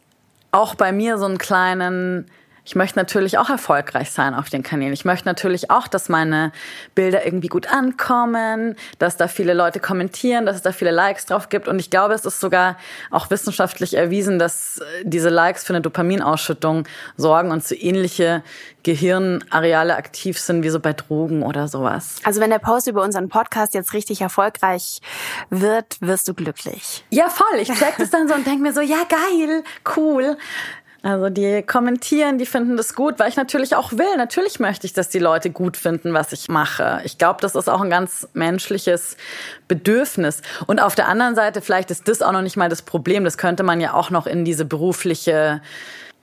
auch 0.51 0.75
bei 0.75 0.91
mir 0.91 1.17
so 1.17 1.25
einen 1.25 1.39
kleinen 1.39 2.29
ich 2.65 2.75
möchte 2.75 2.97
natürlich 2.97 3.37
auch 3.37 3.49
erfolgreich 3.49 4.09
sein 4.09 4.33
auf 4.33 4.49
den 4.49 4.63
Kanälen. 4.63 4.91
Ich 4.91 5.05
möchte 5.05 5.27
natürlich 5.27 5.69
auch, 5.69 5.87
dass 5.87 6.09
meine 6.09 6.51
Bilder 6.95 7.23
irgendwie 7.23 7.47
gut 7.47 7.71
ankommen, 7.71 8.75
dass 8.97 9.17
da 9.17 9.27
viele 9.27 9.53
Leute 9.53 9.79
kommentieren, 9.79 10.47
dass 10.47 10.55
es 10.55 10.61
da 10.63 10.71
viele 10.71 10.89
Likes 10.89 11.27
drauf 11.27 11.49
gibt. 11.49 11.67
Und 11.67 11.77
ich 11.77 11.91
glaube, 11.91 12.15
es 12.15 12.25
ist 12.25 12.39
sogar 12.39 12.77
auch 13.11 13.29
wissenschaftlich 13.29 13.93
erwiesen, 13.93 14.39
dass 14.39 14.79
äh, 14.79 15.03
diese 15.03 15.29
Likes 15.29 15.63
für 15.63 15.73
eine 15.73 15.81
Dopaminausschüttung 15.81 16.87
sorgen 17.17 17.51
und 17.51 17.63
so 17.63 17.75
ähnliche 17.75 18.41
Gehirnareale 18.81 19.95
aktiv 19.95 20.39
sind 20.39 20.63
wie 20.63 20.69
so 20.69 20.79
bei 20.79 20.93
Drogen 20.93 21.43
oder 21.43 21.67
sowas. 21.67 22.15
Also 22.23 22.41
wenn 22.41 22.49
der 22.49 22.59
Post 22.59 22.87
über 22.87 23.03
unseren 23.03 23.29
Podcast 23.29 23.75
jetzt 23.75 23.93
richtig 23.93 24.21
erfolgreich 24.21 25.01
wird, 25.51 25.97
wirst 26.01 26.27
du 26.27 26.33
glücklich. 26.33 27.05
Ja, 27.11 27.29
voll. 27.29 27.59
Ich 27.59 27.67
check 27.67 27.95
das 27.99 28.09
dann 28.09 28.27
so 28.27 28.33
und 28.33 28.47
denk 28.47 28.61
mir 28.61 28.73
so, 28.73 28.81
ja 28.81 29.03
geil, 29.07 29.63
cool. 29.95 30.37
Also 31.05 31.29
die 31.29 31.61
kommentieren, 31.61 32.39
die 32.39 32.47
finden 32.47 32.77
das 32.77 32.95
gut, 32.95 33.19
weil 33.19 33.29
ich 33.29 33.35
natürlich 33.35 33.75
auch 33.75 33.91
will. 33.91 34.17
Natürlich 34.17 34.59
möchte 34.59 34.87
ich, 34.87 34.93
dass 34.93 35.07
die 35.07 35.19
Leute 35.19 35.51
gut 35.51 35.77
finden, 35.77 36.15
was 36.15 36.31
ich 36.31 36.49
mache. 36.49 36.99
Ich 37.03 37.19
glaube, 37.19 37.37
das 37.41 37.53
ist 37.53 37.69
auch 37.69 37.81
ein 37.81 37.91
ganz 37.91 38.27
menschliches 38.33 39.15
Bedürfnis. 39.67 40.41
Und 40.65 40.81
auf 40.81 40.95
der 40.95 41.07
anderen 41.07 41.35
Seite, 41.35 41.61
vielleicht 41.61 41.91
ist 41.91 42.07
das 42.07 42.23
auch 42.23 42.31
noch 42.31 42.41
nicht 42.41 42.57
mal 42.57 42.69
das 42.69 42.81
Problem. 42.81 43.23
Das 43.23 43.37
könnte 43.37 43.61
man 43.61 43.81
ja 43.81 43.93
auch 43.93 44.09
noch 44.09 44.25
in 44.25 44.45
diese 44.45 44.65
berufliche 44.65 45.61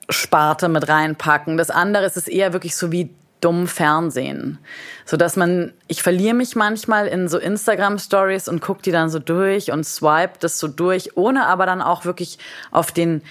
Sparte 0.09 0.67
mit 0.67 0.89
reinpacken. 0.89 1.55
Das 1.55 1.69
andere 1.69 2.03
ist 2.03 2.17
es 2.17 2.27
eher 2.27 2.51
wirklich 2.51 2.75
so 2.75 2.91
wie 2.91 3.09
dumm 3.39 3.67
Fernsehen. 3.67 4.57
So 5.05 5.15
dass 5.15 5.37
man, 5.37 5.71
ich 5.87 6.03
verliere 6.03 6.33
mich 6.33 6.57
manchmal 6.57 7.07
in 7.07 7.29
so 7.29 7.37
Instagram 7.37 7.99
Stories 7.99 8.49
und 8.49 8.59
gucke 8.59 8.81
die 8.81 8.91
dann 8.91 9.09
so 9.09 9.19
durch 9.19 9.71
und 9.71 9.85
swipe 9.85 10.39
das 10.41 10.59
so 10.59 10.67
durch, 10.67 11.15
ohne 11.15 11.45
aber 11.45 11.65
dann 11.65 11.81
auch 11.81 12.03
wirklich 12.03 12.37
auf 12.71 12.91
den 12.91 13.21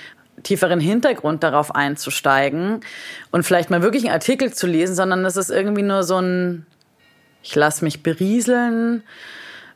tieferen 0.43 0.81
Hintergrund 0.81 1.43
darauf 1.43 1.75
einzusteigen 1.75 2.81
und 3.31 3.45
vielleicht 3.45 3.71
mal 3.71 3.83
wirklich 3.83 4.05
einen 4.05 4.15
Artikel 4.15 4.53
zu 4.53 4.67
lesen, 4.67 4.95
sondern 4.95 5.25
es 5.25 5.37
ist 5.37 5.51
irgendwie 5.51 5.83
nur 5.83 6.03
so 6.03 6.19
ein, 6.19 6.67
ich 7.43 7.55
lass 7.55 7.83
mich 7.83 8.03
berieseln. 8.03 9.03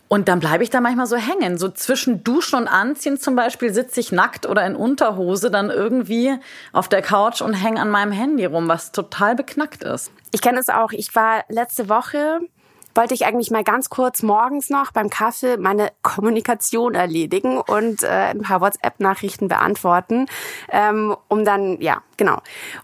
Und 0.09 0.29
dann 0.29 0.39
bleibe 0.39 0.63
ich 0.63 0.71
da 0.71 0.81
manchmal 0.81 1.07
so 1.07 1.17
hängen. 1.17 1.59
So 1.59 1.69
zwischen 1.69 2.23
Duschen 2.23 2.61
und 2.61 2.69
Anziehen 2.69 3.19
zum 3.19 3.35
Beispiel 3.35 3.75
sitze 3.75 3.99
ich 3.99 4.13
nackt 4.13 4.47
oder 4.47 4.65
in 4.65 4.77
Unterhose 4.77 5.51
dann 5.51 5.69
irgendwie 5.69 6.33
auf 6.73 6.89
der 6.89 7.03
Couch 7.03 7.41
und 7.41 7.55
hänge 7.55 7.81
an 7.81 7.91
meinem 7.91 8.13
Handy 8.13 8.45
rum, 8.45 8.69
was 8.69 8.93
total 8.93 9.35
beknackt 9.35 9.83
ist. 9.83 10.13
Ich 10.31 10.43
kenne 10.43 10.61
es 10.61 10.69
auch. 10.69 10.93
Ich 10.93 11.15
war 11.17 11.45
letzte 11.49 11.89
Woche 11.89 12.39
wollte 12.97 13.15
ich 13.15 13.27
eigentlich 13.27 13.51
mal 13.51 13.65
ganz 13.65 13.91
kurz 13.91 14.23
morgens 14.23 14.71
noch 14.71 14.93
beim 14.93 15.11
Kaffee 15.11 15.57
meine 15.57 15.91
Kommunikation 16.03 16.95
erledigen 16.95 17.59
und 17.59 18.03
äh, 18.03 18.07
ein 18.09 18.43
paar 18.43 18.61
WhatsApp-Nachrichten 18.61 19.49
beantworten, 19.49 20.27
ähm, 20.71 21.17
um 21.29 21.45
dann, 21.45 21.81
ja, 21.81 22.03
genau. 22.17 22.39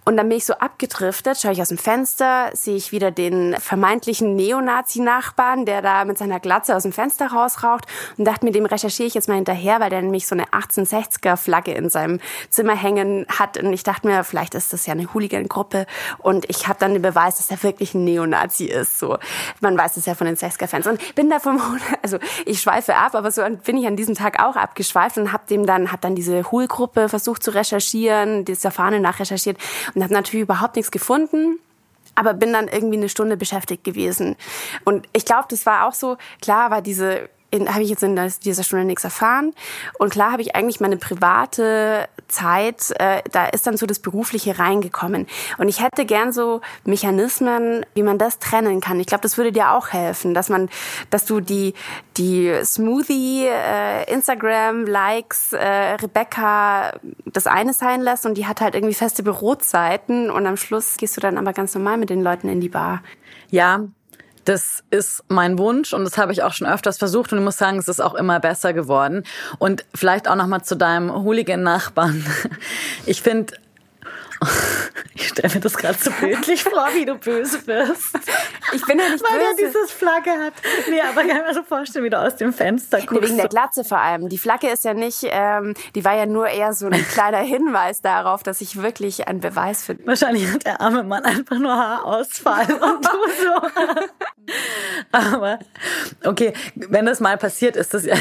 Und 0.05 0.17
dann 0.17 0.29
bin 0.29 0.39
ich 0.39 0.45
so 0.45 0.55
abgedriftet, 0.55 1.39
schaue 1.39 1.53
ich 1.53 1.63
aus 1.63 1.69
dem 1.69 1.79
Fenster, 1.79 2.51
sehe 2.53 2.77
ich 2.77 2.93
wieder 2.93 3.11
den 3.11 3.57
vermeintlichen 3.59 4.37
Neonazi-Nachbarn, 4.37 5.65
der 5.65 5.83
da 5.83 6.05
mit 6.05 6.19
seiner 6.19 6.41
Glatze 6.41 6.77
aus 6.77 6.83
dem 6.83 6.93
Fenster 6.93 7.29
rausraucht 7.29 7.87
und 8.19 8.25
dachte 8.25 8.45
mir, 8.45 8.53
dem 8.53 8.67
recherchiere 8.67 9.07
ich 9.07 9.15
jetzt 9.15 9.29
mal 9.29 9.35
hinterher, 9.35 9.81
weil 9.81 9.91
der 9.91 10.03
nämlich 10.03 10.27
so 10.27 10.35
eine 10.35 10.47
1860er-Flagge 10.47 11.73
in 11.73 11.91
seinem 11.91 12.21
Zimmer 12.51 12.77
hängen 12.77 13.27
hat. 13.29 13.59
Und 13.59 13.73
ich 13.73 13.83
dachte 13.83 14.07
mir, 14.07 14.25
vielleicht 14.25 14.55
ist 14.55 14.73
das 14.73 14.87
ja 14.87 14.93
eine 14.93 15.13
Hooligan-Gruppe. 15.13 15.87
Und 16.19 16.49
ich 16.49 16.69
habe 16.69 16.79
dann 16.79 16.93
den 16.93 17.03
Beweis, 17.03 17.37
dass 17.37 17.51
er 17.51 17.63
wirklich 17.63 17.95
ein 17.95 18.05
Neonazi 18.05 18.67
ist. 18.67 18.99
So, 18.99 19.19
Man 19.61 19.77
weiß 19.77 19.97
es 19.97 20.02
ja 20.07 20.15
von 20.15 20.27
den 20.27 20.37
60er-Fans. 20.37 20.87
Und 20.87 21.15
bin 21.15 21.31
da 21.31 21.39
vom, 21.39 21.61
also 22.03 22.19
ich 22.47 22.61
schweife 22.61 22.95
ab, 22.97 23.15
aber 23.15 23.31
so 23.31 23.43
bin 23.65 23.77
ich 23.77 23.87
an 23.87 23.97
diesem 23.97 24.15
Tag 24.15 24.43
auch 24.43 24.57
abgeschweift 24.57 25.19
und 25.19 25.33
habe 25.33 25.45
dem 25.49 25.67
dann, 25.67 25.93
hab 25.93 26.01
dann 26.01 26.15
diese 26.15 26.51
Hool-Gruppe 26.51 27.09
versucht 27.09 27.43
zu 27.43 27.53
recherchieren, 27.53 28.45
dieser 28.45 28.71
Fahne 28.71 29.01
nachrecherchiert 29.01 29.59
und 29.95 30.03
habe 30.03 30.13
natürlich 30.13 30.43
überhaupt 30.43 30.77
nichts 30.77 30.91
gefunden 30.91 31.59
aber 32.15 32.35
bin 32.35 32.53
dann 32.53 32.69
irgendwie 32.69 32.99
eine 32.99 33.09
Stunde 33.09 33.37
beschäftigt 33.37 33.85
gewesen. 33.85 34.37
Und 34.85 35.09
ich 35.15 35.25
glaube, 35.25 35.47
das 35.49 35.65
war 35.67 35.89
auch 35.89 35.95
so, 35.95 36.19
klar 36.43 36.71
war 36.71 36.83
diese 36.83 37.31
habe 37.53 37.83
ich 37.83 37.91
jetzt 37.91 38.03
in 38.03 38.19
dieser 38.45 38.63
Stunde 38.63 38.85
nichts 38.85 39.05
erfahren. 39.05 39.53
Und 39.99 40.11
klar 40.11 40.33
habe 40.33 40.43
ich 40.43 40.57
eigentlich 40.57 40.81
meine 40.81 40.97
private 40.97 42.09
Zeit, 42.29 42.93
äh, 42.99 43.23
da 43.31 43.47
ist 43.47 43.67
dann 43.67 43.77
so 43.77 43.87
das 43.87 43.99
Berufliche 43.99 44.59
reingekommen. 44.59 45.27
Und 45.59 45.69
ich 45.69 45.83
hätte 45.83 46.07
gern 46.07 46.33
so 46.33 46.61
Mechanismen, 46.85 47.85
wie 47.95 48.03
man 48.03 48.19
das 48.19 48.39
trennen 48.39 48.81
kann. 48.81 48.99
Ich 49.01 49.07
glaube, 49.07 49.23
das 49.23 49.37
würde 49.37 49.53
dir 49.53 49.73
auch 49.73 49.93
helfen, 49.93 50.35
dass 50.35 50.49
man, 50.49 50.71
dass 51.11 51.25
du 51.27 51.41
die, 51.41 51.75
die 52.17 52.53
Smoothie, 52.65 53.47
äh, 53.47 54.11
Instagram, 54.13 54.87
Likes, 54.87 55.53
äh, 55.53 55.95
Rebecca 55.95 56.93
das 57.27 57.47
eine 57.47 57.73
sein 57.73 58.01
lässt 58.01 58.27
und 58.27 58.35
die 58.35 58.47
hat 58.47 58.61
halt 58.61 58.75
irgendwie 58.75 58.95
feste 58.95 59.23
Bürozeiten 59.23 60.31
und 60.31 60.47
am 60.47 60.57
Schluss 60.57 60.97
gehst 60.97 61.17
du 61.17 61.21
dann 61.21 61.39
aber 61.39 61.53
ganz 61.53 61.75
normal 61.75 61.99
mit 61.99 62.11
den 62.11 62.23
Leuten 62.23 62.49
in 62.49 62.61
die 62.61 62.69
Bar. 62.69 63.03
Ja, 63.51 63.85
das 64.45 64.83
ist 64.91 65.25
mein 65.29 65.59
Wunsch 65.59 65.93
und 65.93 66.05
das 66.05 66.19
habe 66.19 66.33
ich 66.33 66.43
auch 66.43 66.53
schon 66.53 66.67
öfters 66.67 66.99
versucht 66.99 67.33
und 67.33 67.39
ich 67.39 67.45
muss 67.45 67.59
sagen, 67.59 67.79
es 67.79 67.89
ist 67.89 68.01
auch 68.01 68.15
immer 68.15 68.41
besser 68.41 68.73
geworden. 68.73 69.25
Und 69.59 69.85
vielleicht 69.95 70.29
auch 70.29 70.35
noch 70.35 70.47
mal 70.47 70.63
zu 70.63 70.77
deinem 70.77 71.13
Hooligan-Nachbarn. 71.13 72.25
Ich 73.07 73.23
finde, 73.23 73.55
ich 75.15 75.29
stelle 75.29 75.55
mir 75.55 75.61
das 75.61 75.75
gerade 75.75 75.99
so 75.99 76.11
bildlich 76.21 76.63
vor, 76.65 76.89
wie 76.95 77.05
du 77.05 77.15
böse 77.15 77.67
wirst. 77.67 78.19
Ich 78.73 78.85
bin 78.87 78.99
ja 78.99 79.09
nicht 79.09 79.23
Weil 79.23 79.39
böse. 79.39 79.51
er 79.51 79.57
dieses 79.69 79.91
Flagge 79.93 80.31
hat. 80.31 80.55
Nee, 80.89 81.01
aber 81.01 81.23
kann 81.25 81.43
mir 81.43 81.55
so 81.55 81.63
vorstellen, 81.63 82.05
wie 82.05 82.11
du 82.11 82.19
aus 82.19 82.37
dem 82.37 82.53
Fenster 82.53 82.99
guckst. 82.99 83.13
Nee, 83.13 83.29
wegen 83.29 83.37
der 83.37 83.49
Glatze 83.49 83.85
vor 83.85 83.99
allem. 83.99 84.29
Die 84.29 84.39
Flagge 84.39 84.69
ist 84.69 84.85
ja 84.85 84.95
nicht, 84.95 85.25
ähm, 85.25 85.75
die 85.95 86.05
war 86.05 86.15
ja 86.15 86.27
nur 86.27 86.49
eher 86.49 86.73
so 86.73 86.87
ein 86.87 87.07
kleiner 87.13 87.39
Hinweis 87.41 88.01
darauf, 88.01 88.43
dass 88.43 88.61
ich 88.61 88.83
wirklich 88.83 89.29
einen 89.29 89.41
Beweis 89.41 89.85
finde. 89.85 90.07
Wahrscheinlich 90.07 90.51
hat 90.53 90.65
der 90.65 90.81
arme 90.81 91.03
Mann 91.03 91.25
einfach 91.25 91.59
nur 91.59 91.73
Haarausfall 91.77 92.67
und 92.73 93.05
du 93.05 93.11
so. 93.11 93.69
Aber 95.13 95.59
okay, 96.25 96.53
wenn 96.75 97.07
das 97.07 97.21
mal 97.21 97.37
passiert, 97.37 97.77
ist 97.77 97.95
das 97.95 98.05
ja. 98.05 98.17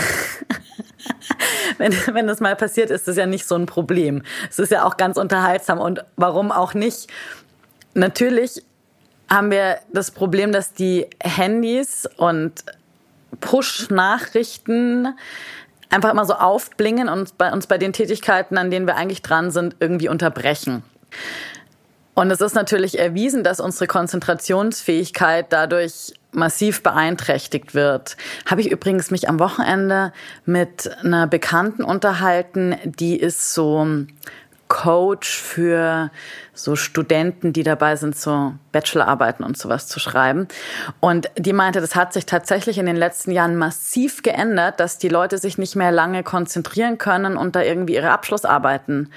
wenn, 1.77 1.93
wenn 2.13 2.27
das 2.27 2.39
mal 2.39 2.55
passiert, 2.55 2.89
ist 2.89 3.07
das 3.07 3.17
ja 3.17 3.25
nicht 3.25 3.47
so 3.47 3.55
ein 3.55 3.65
Problem. 3.65 4.23
Es 4.49 4.59
ist 4.59 4.71
ja 4.71 4.85
auch 4.85 4.97
ganz 4.97 5.17
unterhaltsam 5.17 5.79
und 5.79 6.03
warum 6.15 6.51
auch 6.51 6.73
nicht? 6.73 7.07
Natürlich 7.93 8.63
haben 9.29 9.51
wir 9.51 9.77
das 9.93 10.11
Problem, 10.11 10.51
dass 10.51 10.73
die 10.73 11.07
Handys 11.21 12.07
und 12.17 12.65
Push-Nachrichten 13.39 15.15
einfach 15.89 16.11
immer 16.11 16.25
so 16.25 16.33
aufblingen 16.33 17.09
und 17.09 17.37
bei 17.37 17.51
uns 17.51 17.67
bei 17.67 17.77
den 17.77 17.93
Tätigkeiten, 17.93 18.57
an 18.57 18.71
denen 18.71 18.87
wir 18.87 18.95
eigentlich 18.95 19.21
dran 19.21 19.51
sind, 19.51 19.77
irgendwie 19.79 20.09
unterbrechen. 20.09 20.83
Und 22.21 22.29
es 22.29 22.39
ist 22.39 22.53
natürlich 22.53 22.99
erwiesen, 22.99 23.43
dass 23.43 23.59
unsere 23.59 23.87
Konzentrationsfähigkeit 23.87 25.47
dadurch 25.49 26.13
massiv 26.31 26.83
beeinträchtigt 26.83 27.73
wird. 27.73 28.15
Habe 28.45 28.61
ich 28.61 28.69
übrigens 28.69 29.09
mich 29.09 29.27
am 29.27 29.39
Wochenende 29.39 30.13
mit 30.45 30.87
einer 31.03 31.25
Bekannten 31.25 31.83
unterhalten, 31.83 32.75
die 32.85 33.19
ist 33.19 33.55
so 33.55 33.87
Coach 34.67 35.41
für 35.41 36.11
so 36.53 36.75
Studenten, 36.75 37.53
die 37.53 37.63
dabei 37.63 37.95
sind, 37.95 38.15
so 38.15 38.53
Bachelorarbeiten 38.71 39.43
und 39.43 39.57
sowas 39.57 39.87
zu 39.87 39.99
schreiben. 39.99 40.47
Und 40.99 41.31
die 41.39 41.53
meinte, 41.53 41.81
das 41.81 41.95
hat 41.95 42.13
sich 42.13 42.27
tatsächlich 42.27 42.77
in 42.77 42.85
den 42.85 42.97
letzten 42.97 43.31
Jahren 43.31 43.55
massiv 43.55 44.21
geändert, 44.21 44.79
dass 44.79 44.99
die 44.99 45.09
Leute 45.09 45.39
sich 45.39 45.57
nicht 45.57 45.75
mehr 45.75 45.91
lange 45.91 46.21
konzentrieren 46.21 46.99
können 46.99 47.35
und 47.35 47.55
da 47.55 47.63
irgendwie 47.63 47.95
ihre 47.95 48.11
Abschlussarbeiten 48.11 49.09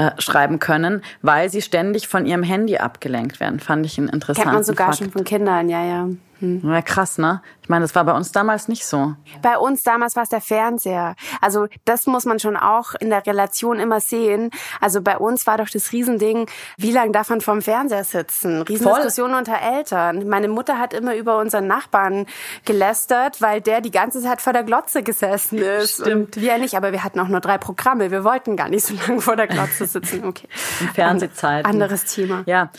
äh, 0.00 0.12
schreiben 0.18 0.58
können, 0.58 1.02
weil 1.20 1.50
sie 1.50 1.60
ständig 1.60 2.08
von 2.08 2.24
ihrem 2.24 2.42
Handy 2.42 2.78
abgelenkt 2.78 3.38
werden. 3.38 3.60
Fand 3.60 3.84
ich 3.84 3.98
einen 3.98 4.08
interessanten 4.08 4.42
Kennt 4.42 4.54
man 4.54 4.64
sogar 4.64 4.86
Fakt. 4.86 4.98
schon 4.98 5.10
von 5.10 5.24
Kindern, 5.24 5.68
ja, 5.68 5.84
ja. 5.84 6.08
Hm. 6.40 6.62
Ja, 6.64 6.82
krass, 6.82 7.18
ne? 7.18 7.42
Ich 7.62 7.68
meine, 7.68 7.84
das 7.84 7.94
war 7.94 8.04
bei 8.04 8.12
uns 8.12 8.32
damals 8.32 8.66
nicht 8.66 8.84
so. 8.84 9.14
Bei 9.42 9.56
uns 9.56 9.82
damals 9.82 10.16
war 10.16 10.24
es 10.24 10.28
der 10.28 10.40
Fernseher. 10.40 11.14
Also 11.40 11.68
das 11.84 12.06
muss 12.06 12.24
man 12.24 12.40
schon 12.40 12.56
auch 12.56 12.94
in 12.98 13.10
der 13.10 13.24
Relation 13.26 13.78
immer 13.78 14.00
sehen. 14.00 14.50
Also 14.80 15.02
bei 15.02 15.16
uns 15.18 15.46
war 15.46 15.58
doch 15.58 15.68
das 15.68 15.92
Riesending, 15.92 16.48
wie 16.78 16.90
lange 16.90 17.12
darf 17.12 17.30
man 17.30 17.40
vorm 17.40 17.62
Fernseher 17.62 18.04
sitzen? 18.04 18.62
Riesendiskussion 18.62 19.34
unter 19.34 19.60
Eltern. 19.60 20.28
Meine 20.28 20.48
Mutter 20.48 20.78
hat 20.78 20.94
immer 20.94 21.14
über 21.14 21.38
unseren 21.38 21.66
Nachbarn 21.66 22.26
gelästert, 22.64 23.40
weil 23.40 23.60
der 23.60 23.80
die 23.80 23.90
ganze 23.90 24.22
Zeit 24.22 24.40
vor 24.40 24.52
der 24.52 24.64
Glotze 24.64 25.02
gesessen 25.02 25.58
ist. 25.58 26.00
Stimmt. 26.00 26.36
Und 26.36 26.42
wir 26.42 26.58
nicht, 26.58 26.74
aber 26.74 26.92
wir 26.92 27.04
hatten 27.04 27.20
auch 27.20 27.28
nur 27.28 27.40
drei 27.40 27.58
Programme. 27.58 28.10
Wir 28.10 28.24
wollten 28.24 28.56
gar 28.56 28.68
nicht 28.68 28.86
so 28.86 28.94
lange 29.06 29.20
vor 29.20 29.36
der 29.36 29.46
Glotze 29.46 29.86
sitzen. 29.86 30.24
Okay. 30.24 30.48
In 30.80 30.88
Fernsehzeiten. 30.88 31.70
Anderes 31.70 32.06
Thema. 32.06 32.42
Ja, 32.46 32.70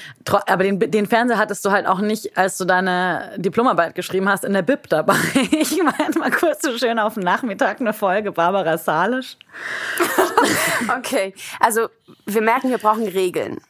aber 0.47 0.63
den, 0.63 0.79
den 0.79 1.05
Fernseher 1.05 1.37
hattest 1.37 1.63
du 1.63 1.71
halt 1.71 1.85
auch 1.85 1.99
nicht, 1.99 2.37
als 2.37 2.57
du 2.57 2.65
deine 2.65 3.35
Diplomarbeit 3.51 3.95
geschrieben 3.95 4.29
hast, 4.29 4.45
in 4.45 4.53
der 4.53 4.61
Bib 4.61 4.87
dabei. 4.89 5.15
Ich 5.51 5.77
meine 5.83 6.17
mal 6.17 6.31
kurz 6.31 6.61
so 6.61 6.77
schön 6.77 6.97
auf 6.99 7.15
den 7.15 7.23
Nachmittag 7.23 7.81
eine 7.81 7.93
Folge 7.93 8.31
Barbara 8.31 8.77
Salisch. 8.77 9.37
Okay. 10.97 11.35
Also 11.59 11.89
wir 12.25 12.41
merken, 12.41 12.71
wir 12.71 12.79
brauchen 12.79 13.07
Regeln. 13.07 13.61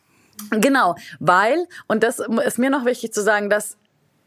Genau, 0.51 0.95
weil, 1.19 1.67
und 1.88 2.01
das 2.01 2.19
ist 2.19 2.57
mir 2.57 2.69
noch 2.69 2.85
wichtig 2.85 3.13
zu 3.13 3.21
sagen, 3.21 3.50
dass 3.50 3.77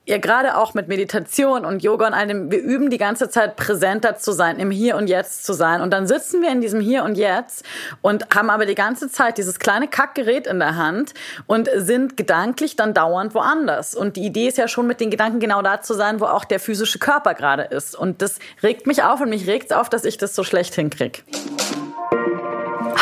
ja 0.06 0.18
gerade 0.18 0.56
auch 0.56 0.75
mit 0.75 0.88
Meditation 0.88 1.64
und 1.64 1.82
Yoga 1.82 2.06
und 2.06 2.14
allem, 2.14 2.50
wir 2.50 2.61
üben 2.61 2.90
die 2.90 2.99
ganze 2.99 3.30
Zeit 3.30 3.56
präsenter 3.56 4.16
zu 4.16 4.32
sein, 4.32 4.58
im 4.58 4.70
Hier 4.70 4.96
und 4.96 5.08
Jetzt 5.08 5.44
zu 5.44 5.54
sein. 5.54 5.80
Und 5.80 5.92
dann 5.92 6.06
sitzen 6.06 6.42
wir 6.42 6.50
in 6.50 6.61
diesem 6.61 6.80
Hier 6.80 7.04
und 7.04 7.16
Jetzt 7.16 7.64
und 8.02 8.34
haben 8.34 8.50
aber 8.50 8.66
die 8.66 8.75
ganze 8.75 9.11
Zeit 9.11 9.38
dieses 9.38 9.58
kleine 9.58 9.88
Kackgerät 9.88 10.46
in 10.46 10.58
der 10.58 10.76
Hand 10.76 11.14
und 11.46 11.70
sind 11.75 12.16
gedanklich 12.16 12.76
dann 12.76 12.92
dauernd 12.92 13.34
woanders. 13.34 13.94
Und 13.94 14.16
die 14.16 14.26
Idee 14.26 14.49
ist 14.49 14.58
ja 14.58 14.68
schon, 14.68 14.87
mit 14.87 15.00
den 15.00 15.11
Gedanken 15.11 15.40
genau 15.40 15.62
da 15.62 15.80
zu 15.80 15.94
sein, 15.94 16.20
wo 16.20 16.26
auch 16.26 16.44
der 16.44 16.61
physische 16.61 16.99
Körper 16.99 17.34
gerade 17.34 17.62
ist. 17.62 17.96
Und 17.96 18.20
das 18.20 18.38
regt 18.62 18.87
mich 18.87 19.02
auf 19.02 19.20
und 19.20 19.30
mich 19.30 19.46
regt 19.46 19.70
es 19.70 19.76
auf, 19.76 19.88
dass 19.88 20.04
ich 20.04 20.18
das 20.18 20.34
so 20.34 20.44
schlecht 20.44 20.75
hinkriege. 20.75 21.20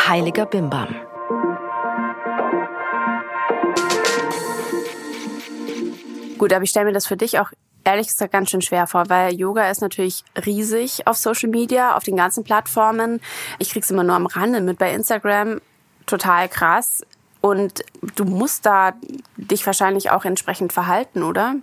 Heiliger 0.07 0.45
Bimbam. 0.45 1.12
Gut, 6.43 6.51
aber 6.51 6.65
ich 6.65 6.71
stelle 6.71 6.87
mir 6.87 6.91
das 6.91 7.07
für 7.07 7.15
dich 7.15 7.39
auch 7.39 7.51
ehrlich 7.85 8.07
gesagt 8.07 8.33
ganz 8.33 8.49
schön 8.49 8.61
schwer 8.61 8.85
vor, 8.85 9.05
weil 9.07 9.33
Yoga 9.33 9.71
ist 9.71 9.79
natürlich 9.79 10.25
riesig 10.45 11.07
auf 11.07 11.15
Social 11.15 11.47
Media, 11.47 11.95
auf 11.95 12.03
den 12.03 12.17
ganzen 12.17 12.43
Plattformen. 12.43 13.21
Ich 13.59 13.69
krieg's 13.69 13.89
immer 13.89 14.03
nur 14.03 14.15
am 14.15 14.25
Rande 14.25 14.59
mit 14.59 14.77
bei 14.77 14.93
Instagram. 14.93 15.61
Total 16.05 16.49
krass. 16.49 17.05
Und 17.39 17.85
du 18.17 18.25
musst 18.25 18.65
da 18.65 18.91
dich 19.37 19.65
wahrscheinlich 19.65 20.11
auch 20.11 20.25
entsprechend 20.25 20.73
verhalten, 20.73 21.23
oder? 21.23 21.55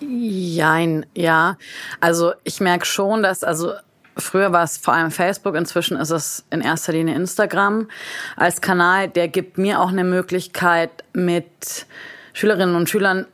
Jein, 0.00 1.04
ja. 1.14 1.58
Also 2.00 2.32
ich 2.42 2.60
merke 2.60 2.86
schon, 2.86 3.22
dass, 3.22 3.44
also 3.44 3.74
früher 4.16 4.50
war 4.50 4.64
es 4.64 4.78
vor 4.78 4.94
allem 4.94 5.10
Facebook, 5.10 5.54
inzwischen 5.56 5.98
ist 5.98 6.08
es 6.08 6.46
in 6.48 6.62
erster 6.62 6.92
Linie 6.92 7.16
Instagram 7.16 7.86
als 8.34 8.62
Kanal, 8.62 9.08
der 9.08 9.28
gibt 9.28 9.58
mir 9.58 9.78
auch 9.78 9.90
eine 9.90 10.04
Möglichkeit, 10.04 11.04
mit 11.12 11.84
Schülerinnen 12.32 12.76
und 12.76 12.88
Schülern 12.88 13.26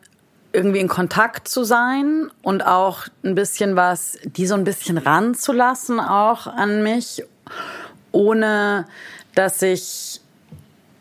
irgendwie 0.52 0.80
in 0.80 0.88
Kontakt 0.88 1.48
zu 1.48 1.64
sein 1.64 2.30
und 2.42 2.66
auch 2.66 3.06
ein 3.24 3.34
bisschen 3.34 3.76
was, 3.76 4.18
die 4.24 4.46
so 4.46 4.54
ein 4.54 4.64
bisschen 4.64 4.98
ranzulassen 4.98 6.00
auch 6.00 6.46
an 6.46 6.82
mich, 6.82 7.24
ohne 8.12 8.86
dass 9.34 9.62
ich 9.62 10.20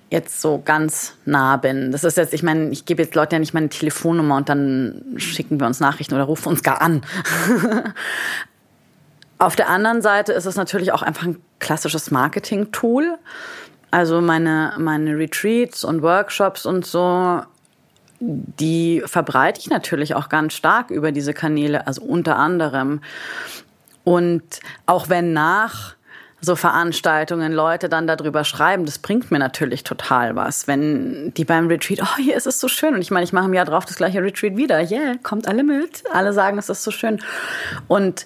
jetzt 0.10 0.42
so 0.42 0.62
ganz 0.64 1.14
nah 1.26 1.58
bin. 1.58 1.92
Das 1.92 2.04
ist 2.04 2.18
jetzt, 2.18 2.34
ich 2.34 2.44
meine, 2.44 2.70
ich 2.70 2.86
gebe 2.86 3.02
jetzt 3.02 3.16
Leuten 3.16 3.36
ja 3.36 3.40
nicht 3.40 3.54
meine 3.54 3.70
Telefonnummer 3.70 4.36
und 4.36 4.50
dann 4.50 5.04
schicken 5.16 5.60
wir 5.60 5.68
uns 5.68 5.80
Nachrichten 5.80 6.14
oder 6.14 6.26
rufen 6.26 6.50
uns 6.50 6.64
gar 6.64 6.82
an. 6.82 7.02
Auf 9.38 9.56
der 9.56 9.70
anderen 9.70 10.02
Seite 10.02 10.34
ist 10.34 10.46
es 10.46 10.56
natürlich 10.56 10.92
auch 10.92 11.02
einfach 11.02 11.24
ein 11.24 11.42
klassisches 11.60 12.12
Marketing-Tool. 12.12 13.18
Also 13.90 14.22
meine, 14.22 14.74
meine 14.78 15.18
Retreats 15.18 15.84
und 15.84 16.02
Workshops 16.02 16.66
und 16.66 16.86
so 16.86 17.42
die 18.22 19.02
verbreite 19.06 19.60
ich 19.60 19.70
natürlich 19.70 20.16
auch 20.16 20.30
ganz 20.30 20.54
stark 20.54 20.92
über 20.92 21.12
diese 21.12 21.34
Kanäle, 21.34 21.88
also 21.88 22.04
unter 22.04 22.38
anderem. 22.38 23.02
Und 24.04 24.44
auch 24.86 25.10
wenn 25.10 25.34
nach 25.34 25.96
so 26.40 26.56
Veranstaltungen 26.56 27.52
Leute 27.52 27.88
dann 27.88 28.08
darüber 28.08 28.44
schreiben, 28.44 28.86
das 28.86 28.98
bringt 28.98 29.30
mir 29.30 29.38
natürlich 29.38 29.84
total 29.84 30.36
was, 30.36 30.68
wenn 30.68 31.34
die 31.36 31.46
beim 31.46 31.68
Retreat, 31.68 32.00
oh, 32.02 32.18
hier 32.18 32.36
ist 32.36 32.48
es 32.48 32.60
so 32.60 32.68
schön. 32.68 32.96
Und 32.96 33.02
ich 33.02 33.12
meine, 33.12 33.24
ich 33.24 33.34
mache 33.34 33.46
im 33.46 33.54
Jahr 33.54 33.66
drauf 33.66 33.86
das 33.86 33.96
gleiche 33.96 34.24
Retreat 34.24 34.58
wieder. 34.58 34.80
Yeah, 34.80 35.16
kommt 35.22 35.48
alle 35.48 35.64
mit. 35.64 36.04
Alle 36.12 36.34
sagen, 36.34 36.58
es 36.58 36.70
ist 36.70 36.84
so 36.84 36.90
schön. 36.90 37.20
Und 37.88 38.26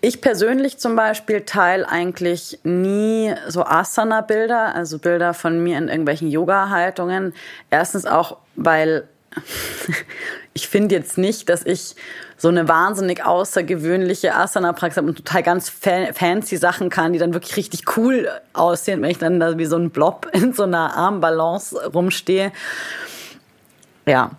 ich 0.00 0.20
persönlich 0.20 0.78
zum 0.78 0.94
Beispiel 0.94 1.42
teile 1.42 1.88
eigentlich 1.88 2.58
nie 2.64 3.34
so 3.48 3.64
Asana-Bilder, 3.64 4.74
also 4.74 4.98
Bilder 4.98 5.34
von 5.34 5.62
mir 5.62 5.78
in 5.78 5.88
irgendwelchen 5.88 6.28
Yoga-Haltungen. 6.28 7.34
Erstens 7.70 8.06
auch, 8.06 8.38
weil 8.56 9.08
ich 10.54 10.68
finde 10.68 10.94
jetzt 10.94 11.18
nicht, 11.18 11.48
dass 11.48 11.64
ich 11.64 11.94
so 12.38 12.48
eine 12.48 12.68
wahnsinnig 12.68 13.24
außergewöhnliche 13.24 14.34
Asana-Praxis 14.34 14.98
habe 14.98 15.08
und 15.08 15.16
total 15.16 15.42
ganz 15.42 15.68
fa 15.70 16.12
fancy 16.12 16.56
Sachen 16.56 16.90
kann, 16.90 17.12
die 17.12 17.18
dann 17.18 17.32
wirklich 17.32 17.56
richtig 17.56 17.96
cool 17.96 18.28
aussehen, 18.52 19.00
wenn 19.02 19.10
ich 19.10 19.18
dann 19.18 19.40
da 19.40 19.56
wie 19.58 19.66
so 19.66 19.76
ein 19.76 19.90
Blob 19.90 20.28
in 20.32 20.52
so 20.52 20.64
einer 20.64 20.96
Armbalance 20.96 21.90
rumstehe. 21.92 22.52
Ja, 24.06 24.32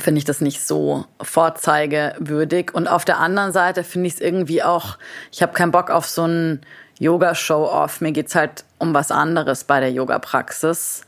finde 0.00 0.18
ich 0.18 0.24
das 0.24 0.40
nicht 0.40 0.64
so 0.66 1.06
vorzeigewürdig. 1.20 2.72
Und 2.72 2.86
auf 2.86 3.04
der 3.04 3.18
anderen 3.18 3.52
Seite 3.52 3.82
finde 3.84 4.08
ich 4.08 4.14
es 4.14 4.20
irgendwie 4.20 4.62
auch, 4.62 4.98
ich 5.30 5.42
habe 5.42 5.52
keinen 5.52 5.72
Bock 5.72 5.90
auf 5.90 6.06
so 6.06 6.26
ein 6.26 6.60
Yoga-Show-Off. 6.98 8.00
Mir 8.00 8.12
geht's 8.12 8.34
halt 8.34 8.64
um 8.78 8.94
was 8.94 9.10
anderes 9.10 9.64
bei 9.64 9.80
der 9.80 9.90
Yoga-Praxis. 9.90 11.02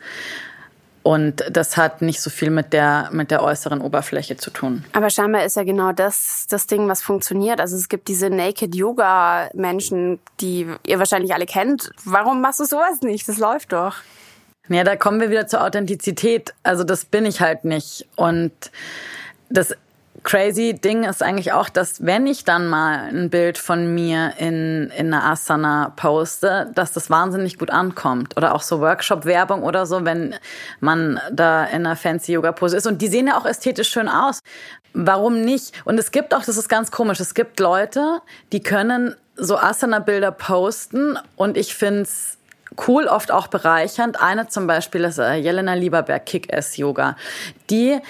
Und 1.04 1.44
das 1.50 1.76
hat 1.76 2.00
nicht 2.00 2.22
so 2.22 2.30
viel 2.30 2.48
mit 2.48 2.72
der, 2.72 3.10
mit 3.12 3.30
der 3.30 3.42
äußeren 3.42 3.82
Oberfläche 3.82 4.38
zu 4.38 4.50
tun. 4.50 4.86
Aber 4.94 5.10
scheinbar 5.10 5.44
ist 5.44 5.54
ja 5.54 5.62
genau 5.62 5.92
das, 5.92 6.46
das 6.48 6.66
Ding, 6.66 6.88
was 6.88 7.02
funktioniert. 7.02 7.60
Also 7.60 7.76
es 7.76 7.90
gibt 7.90 8.08
diese 8.08 8.30
Naked 8.30 8.74
Yoga 8.74 9.50
Menschen, 9.52 10.18
die 10.40 10.66
ihr 10.86 10.98
wahrscheinlich 10.98 11.34
alle 11.34 11.44
kennt. 11.44 11.90
Warum 12.06 12.40
machst 12.40 12.60
du 12.60 12.64
sowas 12.64 13.02
nicht? 13.02 13.28
Das 13.28 13.36
läuft 13.36 13.74
doch. 13.74 13.96
Ja, 14.70 14.82
da 14.82 14.96
kommen 14.96 15.20
wir 15.20 15.28
wieder 15.28 15.46
zur 15.46 15.62
Authentizität. 15.62 16.54
Also 16.62 16.84
das 16.84 17.04
bin 17.04 17.26
ich 17.26 17.42
halt 17.42 17.66
nicht. 17.66 18.08
Und 18.16 18.52
das 19.50 19.76
crazy 20.24 20.74
Ding 20.74 21.04
ist 21.04 21.22
eigentlich 21.22 21.52
auch, 21.52 21.68
dass 21.68 22.04
wenn 22.04 22.26
ich 22.26 22.44
dann 22.44 22.66
mal 22.66 23.10
ein 23.10 23.30
Bild 23.30 23.58
von 23.58 23.94
mir 23.94 24.32
in, 24.38 24.90
in 24.96 25.12
einer 25.12 25.24
Asana 25.24 25.92
poste, 25.94 26.70
dass 26.74 26.92
das 26.92 27.10
wahnsinnig 27.10 27.58
gut 27.58 27.70
ankommt. 27.70 28.36
Oder 28.36 28.54
auch 28.54 28.62
so 28.62 28.80
Workshop-Werbung 28.80 29.62
oder 29.62 29.86
so, 29.86 30.04
wenn 30.04 30.34
man 30.80 31.20
da 31.30 31.64
in 31.64 31.86
einer 31.86 31.94
fancy 31.94 32.32
Yoga-Pose 32.32 32.76
ist. 32.76 32.86
Und 32.86 33.02
die 33.02 33.08
sehen 33.08 33.28
ja 33.28 33.38
auch 33.38 33.46
ästhetisch 33.46 33.90
schön 33.90 34.08
aus. 34.08 34.40
Warum 34.94 35.42
nicht? 35.42 35.72
Und 35.84 35.98
es 35.98 36.10
gibt 36.10 36.34
auch, 36.34 36.42
das 36.42 36.56
ist 36.56 36.68
ganz 36.68 36.90
komisch, 36.90 37.20
es 37.20 37.34
gibt 37.34 37.60
Leute, 37.60 38.20
die 38.52 38.60
können 38.60 39.14
so 39.36 39.58
Asana-Bilder 39.58 40.32
posten 40.32 41.18
und 41.36 41.56
ich 41.56 41.74
find's 41.74 42.38
cool, 42.88 43.06
oft 43.06 43.30
auch 43.30 43.48
bereichernd. 43.48 44.20
Eine 44.20 44.48
zum 44.48 44.66
Beispiel 44.66 45.04
ist 45.04 45.18
äh, 45.18 45.34
Jelena 45.34 45.74
Lieberberg, 45.74 46.24
Kick-Ass-Yoga. 46.26 47.16
Die 47.70 48.00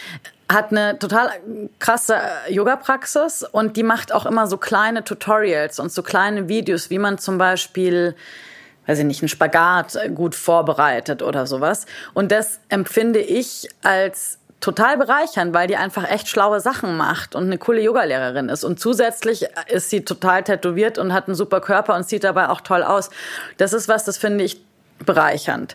hat 0.49 0.71
eine 0.71 0.99
total 0.99 1.31
krasse 1.79 2.19
Yoga-Praxis 2.49 3.45
und 3.51 3.77
die 3.77 3.83
macht 3.83 4.13
auch 4.13 4.27
immer 4.27 4.47
so 4.47 4.57
kleine 4.57 5.05
Tutorials 5.05 5.81
und 5.81 5.91
so 5.91 6.03
kleine 6.03 6.49
Videos, 6.49 6.91
wie 6.91 6.99
man 6.99 7.19
zum 7.19 7.39
Beispiel 7.39 8.15
weiß 8.87 8.99
ich 8.99 9.05
nicht, 9.05 9.23
einen 9.23 9.29
Spagat 9.29 9.99
gut 10.15 10.35
vorbereitet 10.35 11.23
oder 11.23 11.47
sowas. 11.47 11.87
Und 12.13 12.31
das 12.31 12.61
empfinde 12.69 13.21
ich 13.21 13.69
als 13.83 14.39
total 14.61 14.97
bereichernd, 14.97 15.53
weil 15.53 15.69
die 15.69 15.77
einfach 15.77 16.11
echt 16.11 16.29
schlaue 16.29 16.61
Sachen 16.61 16.97
macht 16.97 17.35
und 17.35 17.45
eine 17.45 17.59
coole 17.59 17.83
Yogalehrerin 17.83 18.49
ist. 18.49 18.65
Und 18.65 18.81
zusätzlich 18.81 19.47
ist 19.69 19.91
sie 19.91 20.05
total 20.05 20.43
tätowiert 20.43 20.97
und 20.97 21.13
hat 21.13 21.29
einen 21.29 21.35
super 21.35 21.61
Körper 21.61 21.95
und 21.95 22.09
sieht 22.09 22.25
dabei 22.25 22.49
auch 22.49 22.63
toll 22.63 22.83
aus. 22.83 23.11
Das 23.59 23.73
ist 23.73 23.89
was, 23.89 24.05
das 24.05 24.17
finde 24.17 24.45
ich 24.45 24.61
bereichernd. 25.05 25.75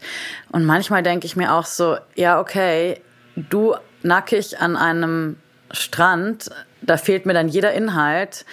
Und 0.52 0.66
manchmal 0.66 1.04
denke 1.04 1.28
ich 1.28 1.36
mir 1.36 1.54
auch 1.54 1.66
so, 1.66 1.98
ja, 2.16 2.40
okay, 2.40 3.00
du 3.36 3.76
nackig 4.04 4.60
an 4.60 4.76
einem 4.76 5.38
Strand, 5.72 6.50
da 6.82 6.98
fehlt 6.98 7.26
mir 7.26 7.34
dann 7.34 7.48
jeder 7.48 7.74
Inhalt. 7.74 8.46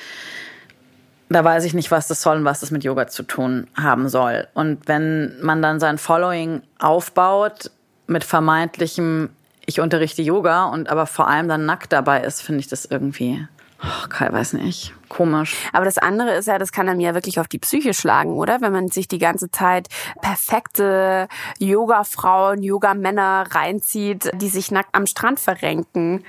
Da 1.28 1.42
weiß 1.42 1.64
ich 1.64 1.74
nicht, 1.74 1.90
was 1.90 2.06
das 2.06 2.22
soll 2.22 2.36
und 2.38 2.44
was 2.44 2.60
das 2.60 2.70
mit 2.70 2.84
Yoga 2.84 3.08
zu 3.08 3.22
tun 3.22 3.66
haben 3.74 4.08
soll. 4.08 4.46
Und 4.54 4.86
wenn 4.86 5.40
man 5.40 5.60
dann 5.60 5.80
sein 5.80 5.98
Following 5.98 6.62
aufbaut 6.78 7.70
mit 8.06 8.22
vermeintlichem, 8.22 9.30
ich 9.64 9.80
unterrichte 9.80 10.22
Yoga 10.22 10.66
und 10.66 10.88
aber 10.88 11.06
vor 11.06 11.26
allem 11.28 11.48
dann 11.48 11.66
nackt 11.66 11.92
dabei 11.92 12.20
ist, 12.20 12.42
finde 12.42 12.60
ich 12.60 12.68
das 12.68 12.84
irgendwie 12.84 13.46
Oh, 13.82 14.08
Kai 14.08 14.32
weiß 14.32 14.54
nicht. 14.54 14.94
Komisch. 15.08 15.56
Aber 15.72 15.84
das 15.84 15.98
andere 15.98 16.34
ist 16.34 16.46
ja, 16.46 16.58
das 16.58 16.72
kann 16.72 16.88
einem 16.88 17.00
ja 17.00 17.14
wirklich 17.14 17.38
auf 17.38 17.48
die 17.48 17.58
Psyche 17.58 17.94
schlagen, 17.94 18.32
oder? 18.32 18.60
Wenn 18.60 18.72
man 18.72 18.88
sich 18.88 19.06
die 19.06 19.18
ganze 19.18 19.50
Zeit 19.50 19.88
perfekte 20.22 21.28
Yoga-Frauen, 21.58 22.62
Yoga-Männer 22.62 23.46
reinzieht, 23.50 24.30
die 24.34 24.48
sich 24.48 24.70
nackt 24.70 24.94
am 24.94 25.06
Strand 25.06 25.40
verrenken. 25.40 26.24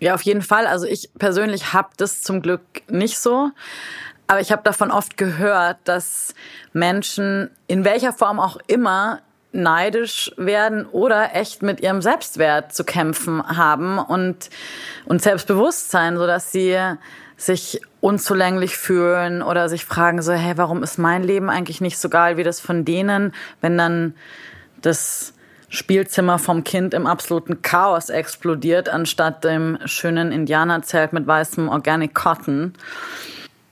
Ja, 0.00 0.14
auf 0.14 0.22
jeden 0.22 0.42
Fall. 0.42 0.66
Also 0.66 0.86
ich 0.86 1.10
persönlich 1.18 1.72
habe 1.72 1.90
das 1.96 2.22
zum 2.22 2.42
Glück 2.42 2.62
nicht 2.88 3.18
so. 3.18 3.50
Aber 4.26 4.40
ich 4.40 4.52
habe 4.52 4.62
davon 4.62 4.90
oft 4.90 5.16
gehört, 5.16 5.78
dass 5.84 6.34
Menschen 6.72 7.50
in 7.66 7.84
welcher 7.84 8.12
Form 8.12 8.40
auch 8.40 8.56
immer 8.66 9.20
neidisch 9.52 10.32
werden 10.36 10.86
oder 10.86 11.34
echt 11.34 11.62
mit 11.62 11.80
ihrem 11.80 12.02
Selbstwert 12.02 12.72
zu 12.72 12.84
kämpfen 12.84 13.46
haben 13.46 13.98
und, 13.98 14.50
und 15.04 15.22
Selbstbewusstsein, 15.22 16.16
so 16.16 16.26
dass 16.26 16.52
sie 16.52 16.78
sich 17.36 17.80
unzulänglich 18.00 18.76
fühlen 18.76 19.42
oder 19.42 19.68
sich 19.68 19.84
fragen 19.84 20.22
so, 20.22 20.32
hey, 20.32 20.56
warum 20.56 20.82
ist 20.82 20.98
mein 20.98 21.22
Leben 21.22 21.50
eigentlich 21.50 21.80
nicht 21.80 21.98
so 21.98 22.08
geil 22.08 22.36
wie 22.36 22.44
das 22.44 22.60
von 22.60 22.84
denen, 22.84 23.34
wenn 23.60 23.76
dann 23.76 24.14
das 24.80 25.34
Spielzimmer 25.68 26.38
vom 26.38 26.64
Kind 26.64 26.94
im 26.94 27.06
absoluten 27.06 27.62
Chaos 27.62 28.10
explodiert, 28.10 28.88
anstatt 28.88 29.42
dem 29.42 29.78
schönen 29.86 30.30
Indianerzelt 30.30 31.12
mit 31.12 31.26
weißem 31.26 31.68
Organic 31.68 32.14
Cotton. 32.14 32.74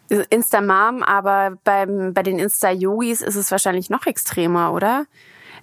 Insta-Mom, 0.09 1.03
aber 1.03 1.59
beim, 1.63 2.13
bei 2.13 2.23
den 2.23 2.39
Insta-Yogis 2.39 3.21
ist 3.21 3.37
es 3.37 3.51
wahrscheinlich 3.51 3.91
noch 3.91 4.07
extremer, 4.07 4.73
oder? 4.73 5.07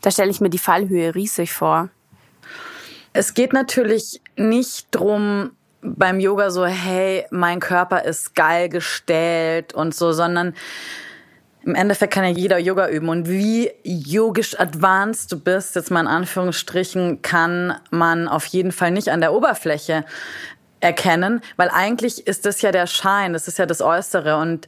Da 0.02 0.12
stelle 0.12 0.32
ich 0.32 0.42
mir 0.42 0.50
die 0.50 0.58
Fallhöhe 0.58 1.16
riesig 1.16 1.54
vor. 1.54 1.90
Es 3.14 3.34
geht 3.34 3.54
natürlich 3.54 4.22
nicht 4.36 4.88
drum 4.92 5.52
beim 5.82 6.20
Yoga 6.20 6.50
so, 6.50 6.66
hey, 6.66 7.26
mein 7.32 7.60
Körper 7.60 8.04
ist 8.04 8.36
geil 8.36 8.70
gestellt 8.70 9.74
und 9.74 9.96
so, 9.96 10.12
sondern 10.12 10.54
im 11.64 11.76
Endeffekt 11.76 12.14
kann 12.14 12.24
ja 12.24 12.30
jeder 12.30 12.58
Yoga 12.58 12.88
üben. 12.88 13.10
Und 13.10 13.28
wie 13.30 13.72
yogisch 13.84 14.60
advanced 14.60 15.32
du 15.32 15.40
bist, 15.40 15.76
jetzt 15.76 15.92
mal 15.92 16.02
in 16.02 16.08
Anführungsstrichen, 16.08 17.22
kann 17.22 17.76
man 17.92 18.28
auf 18.28 18.46
jeden 18.46 18.72
Fall 18.72 18.92
nicht 18.92 19.10
an 19.10 19.20
der 19.20 19.34
Oberfläche 19.34 20.06
erkennen, 20.80 21.42
weil 21.56 21.70
eigentlich 21.70 22.26
ist 22.28 22.46
das 22.46 22.62
ja 22.62 22.72
der 22.72 22.88
Schein, 22.88 23.34
das 23.34 23.48
ist 23.48 23.58
ja 23.58 23.66
das 23.66 23.82
Äußere. 23.82 24.38
Und 24.38 24.68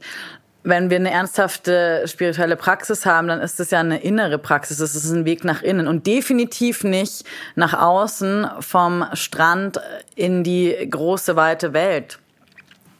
wenn 0.62 0.90
wir 0.90 0.96
eine 0.96 1.10
ernsthafte 1.10 2.06
spirituelle 2.06 2.56
Praxis 2.56 3.06
haben, 3.06 3.28
dann 3.28 3.40
ist 3.40 3.60
es 3.60 3.70
ja 3.70 3.80
eine 3.80 4.00
innere 4.00 4.38
Praxis. 4.38 4.80
Es 4.80 4.94
ist 4.94 5.10
ein 5.10 5.24
Weg 5.24 5.44
nach 5.44 5.62
innen 5.62 5.86
und 5.88 6.06
definitiv 6.06 6.84
nicht 6.84 7.24
nach 7.54 7.74
außen 7.74 8.48
vom 8.60 9.04
Strand 9.14 9.80
in 10.14 10.44
die 10.44 10.74
große, 10.90 11.36
weite 11.36 11.72
Welt. 11.72 12.18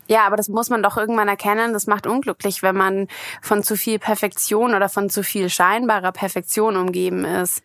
Ja, 0.09 0.27
aber 0.27 0.37
das 0.37 0.49
muss 0.49 0.70
man 0.70 0.83
doch 0.83 0.96
irgendwann 0.96 1.29
erkennen. 1.29 1.73
Das 1.73 1.87
macht 1.87 2.07
unglücklich, 2.07 2.62
wenn 2.64 2.77
man 2.77 3.07
von 3.42 3.62
zu 3.62 3.77
viel 3.77 4.01
Perfektion 4.01 4.75
oder 4.75 4.88
von 4.88 5.09
zu 5.09 5.23
viel 5.23 5.49
scheinbarer 5.49 6.11
Perfektion 6.11 6.77
umgeben 6.77 7.25
ist. 7.25 7.62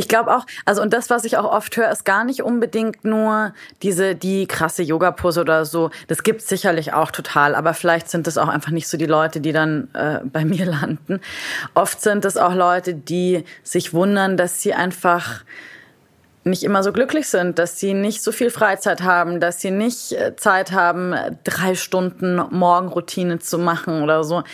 Ich 0.00 0.08
glaube 0.08 0.34
auch, 0.34 0.46
also 0.64 0.80
und 0.80 0.94
das, 0.94 1.10
was 1.10 1.24
ich 1.24 1.36
auch 1.36 1.44
oft 1.44 1.76
höre, 1.76 1.90
ist 1.90 2.06
gar 2.06 2.24
nicht 2.24 2.42
unbedingt 2.42 3.04
nur 3.04 3.52
diese, 3.82 4.14
die 4.14 4.46
krasse 4.46 4.82
Yoga-Pose 4.82 5.42
oder 5.42 5.66
so. 5.66 5.90
Das 6.08 6.22
gibt's 6.22 6.48
sicherlich 6.48 6.94
auch 6.94 7.10
total, 7.10 7.54
aber 7.54 7.74
vielleicht 7.74 8.08
sind 8.08 8.26
es 8.26 8.38
auch 8.38 8.48
einfach 8.48 8.70
nicht 8.70 8.88
so 8.88 8.96
die 8.96 9.04
Leute, 9.04 9.42
die 9.42 9.52
dann 9.52 9.90
äh, 9.92 10.20
bei 10.24 10.46
mir 10.46 10.64
landen. 10.64 11.20
Oft 11.74 12.00
sind 12.00 12.24
es 12.24 12.38
auch 12.38 12.54
Leute, 12.54 12.94
die 12.94 13.44
sich 13.62 13.92
wundern, 13.92 14.38
dass 14.38 14.62
sie 14.62 14.72
einfach 14.72 15.44
nicht 16.44 16.62
immer 16.62 16.82
so 16.82 16.92
glücklich 16.92 17.28
sind, 17.28 17.58
dass 17.58 17.78
sie 17.78 17.92
nicht 17.92 18.22
so 18.22 18.32
viel 18.32 18.48
Freizeit 18.48 19.02
haben, 19.02 19.38
dass 19.38 19.60
sie 19.60 19.70
nicht 19.70 20.12
äh, 20.12 20.34
Zeit 20.34 20.72
haben, 20.72 21.14
drei 21.44 21.74
Stunden 21.74 22.36
Morgenroutine 22.36 23.38
zu 23.38 23.58
machen 23.58 24.02
oder 24.02 24.24
so, 24.24 24.44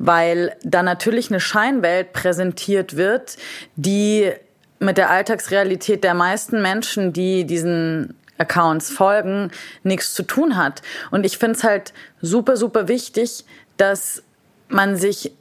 weil 0.00 0.56
da 0.64 0.82
natürlich 0.82 1.30
eine 1.30 1.38
Scheinwelt 1.38 2.12
präsentiert 2.12 2.96
wird, 2.96 3.36
die 3.76 4.32
mit 4.78 4.98
der 4.98 5.10
Alltagsrealität 5.10 6.04
der 6.04 6.14
meisten 6.14 6.62
Menschen, 6.62 7.12
die 7.12 7.44
diesen 7.44 8.14
Accounts 8.38 8.90
folgen, 8.90 9.50
nichts 9.82 10.14
zu 10.14 10.22
tun 10.22 10.56
hat. 10.56 10.82
Und 11.10 11.26
ich 11.26 11.38
finde 11.38 11.58
es 11.58 11.64
halt 11.64 11.92
super, 12.20 12.56
super 12.56 12.88
wichtig, 12.88 13.44
dass 13.76 14.22
man 14.68 14.96
sich 14.96 15.32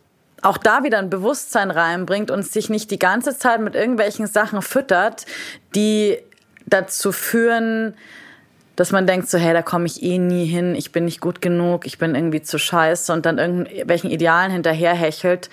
auch 0.42 0.58
da 0.58 0.84
wieder 0.84 1.00
ein 1.00 1.10
Bewusstsein 1.10 1.72
reinbringt 1.72 2.32
und 2.32 2.46
sich 2.46 2.70
nicht 2.70 2.92
die 2.92 3.00
ganze 3.00 3.38
Zeit 3.38 3.62
mit 3.62 3.76
irgendwelchen 3.76 4.28
Sachen 4.28 4.62
füttert, 4.62 5.26
die 5.76 6.18
dazu 6.66 7.12
führen, 7.12 7.96
dass 8.76 8.92
man 8.92 9.08
denkt 9.08 9.30
so, 9.30 9.40
hey, 9.40 9.54
da 9.54 9.64
komme 9.64 9.88
ich 9.88 10.04
eh 10.04 10.20
nie 10.20 10.46
hin, 10.46 10.76
ich 10.76 10.92
bin 10.92 11.06
nicht 11.06 11.20
gut 11.20 11.42
genug, 11.42 11.88
ich 11.88 11.98
bin 11.98 12.14
irgendwie 12.14 12.44
zu 12.44 12.60
scheiße 12.60 13.12
und 13.12 13.26
dann 13.26 13.40
irgendwelchen 13.40 14.12
Idealen 14.12 14.52
hinterherhechelt, 14.52 15.50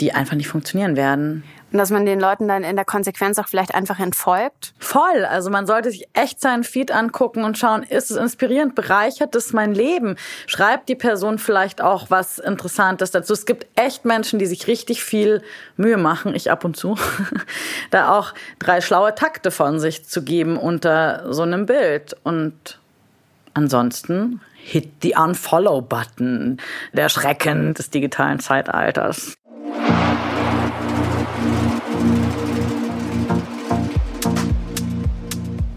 die 0.00 0.12
einfach 0.12 0.36
nicht 0.36 0.48
funktionieren 0.48 0.94
werden. 0.94 1.42
Und 1.72 1.78
dass 1.78 1.90
man 1.90 2.06
den 2.06 2.20
Leuten 2.20 2.46
dann 2.46 2.62
in 2.62 2.76
der 2.76 2.84
Konsequenz 2.84 3.38
auch 3.38 3.48
vielleicht 3.48 3.74
einfach 3.74 3.98
entfolgt? 3.98 4.72
Voll. 4.78 5.24
Also 5.28 5.50
man 5.50 5.66
sollte 5.66 5.90
sich 5.90 6.06
echt 6.12 6.40
seinen 6.40 6.62
Feed 6.62 6.92
angucken 6.92 7.44
und 7.44 7.58
schauen, 7.58 7.82
ist 7.82 8.10
es 8.10 8.16
inspirierend? 8.16 8.74
Bereichert 8.74 9.34
es 9.34 9.52
mein 9.52 9.74
Leben? 9.74 10.16
Schreibt 10.46 10.88
die 10.88 10.94
Person 10.94 11.38
vielleicht 11.38 11.82
auch 11.82 12.06
was 12.08 12.38
Interessantes 12.38 13.10
dazu? 13.10 13.32
Es 13.32 13.46
gibt 13.46 13.66
echt 13.74 14.04
Menschen, 14.04 14.38
die 14.38 14.46
sich 14.46 14.68
richtig 14.68 15.02
viel 15.02 15.42
Mühe 15.76 15.96
machen, 15.96 16.34
ich 16.34 16.50
ab 16.50 16.64
und 16.64 16.76
zu, 16.76 16.96
da 17.90 18.16
auch 18.16 18.32
drei 18.58 18.80
schlaue 18.80 19.14
Takte 19.14 19.50
von 19.50 19.80
sich 19.80 20.06
zu 20.06 20.22
geben 20.22 20.56
unter 20.56 21.32
so 21.32 21.42
einem 21.42 21.66
Bild. 21.66 22.16
Und 22.22 22.78
ansonsten 23.54 24.40
hit 24.54 25.02
the 25.02 25.14
Unfollow-Button, 25.16 26.58
der 26.92 27.08
Schrecken 27.08 27.74
des 27.74 27.90
digitalen 27.90 28.38
Zeitalters. 28.38 29.36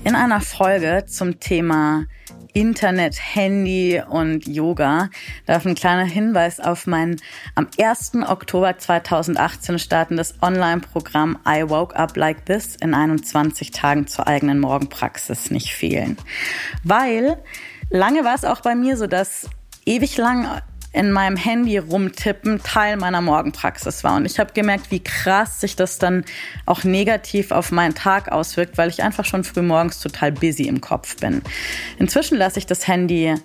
In 0.10 0.16
einer 0.16 0.42
Folge 0.42 1.06
zum 1.06 1.40
Thema 1.40 2.06
Internet, 2.54 3.16
Handy 3.36 4.02
und 4.10 4.48
Yoga 4.48 5.12
darf 5.46 5.68
ein 5.68 5.76
kleiner 5.76 6.06
Hinweis 6.06 6.60
auf 6.60 6.88
mein 6.88 7.22
am 7.54 7.68
1. 7.80 8.14
Oktober 8.28 8.76
2018 8.76 9.78
startendes 9.78 10.34
Online-Programm 10.42 11.38
I 11.48 11.70
Woke 11.70 11.96
Up 11.96 12.18
Like 12.18 12.44
This 12.48 12.76
in 12.78 12.96
21 12.96 13.70
Tagen 13.70 14.08
zur 14.08 14.26
eigenen 14.26 14.60
Morgenpraxis 14.60 15.52
nicht 15.52 15.76
fehlen. 15.76 16.18
Weil 16.84 17.38
lange 17.92 18.24
war 18.24 18.34
es 18.34 18.46
auch 18.46 18.62
bei 18.62 18.74
mir 18.74 18.98
so, 18.98 19.06
dass 19.06 19.48
ewig 19.86 20.18
lang 20.18 20.60
in 20.92 21.12
meinem 21.12 21.38
Handy 21.38 21.78
rumtippen 21.78 22.62
Teil 22.64 22.98
meiner 22.98 23.22
Morgenpraxis 23.22 24.04
war. 24.04 24.16
Und 24.16 24.26
ich 24.26 24.40
habe 24.40 24.54
gemerkt, 24.54 24.92
wie 24.92 25.04
krass 25.04 25.62
sich 25.62 25.76
das 25.76 26.00
dann 26.00 26.26
auch 26.66 26.84
negativ 26.84 27.52
auf 27.52 27.72
meinen 27.72 27.96
Tag 27.96 28.32
auswirkt, 28.32 28.78
weil 28.78 28.90
ich 28.90 29.04
einfach 29.04 29.26
schon 29.26 29.44
früh 29.44 29.62
morgens 29.62 30.00
total 30.00 30.32
busy 30.32 30.64
im 30.64 30.82
Kopf 30.82 31.18
bin. 31.18 31.42
Inzwischen 32.00 32.38
lasse 32.38 32.60
ich 32.60 32.66
das 32.66 32.88
Handy 32.88 33.36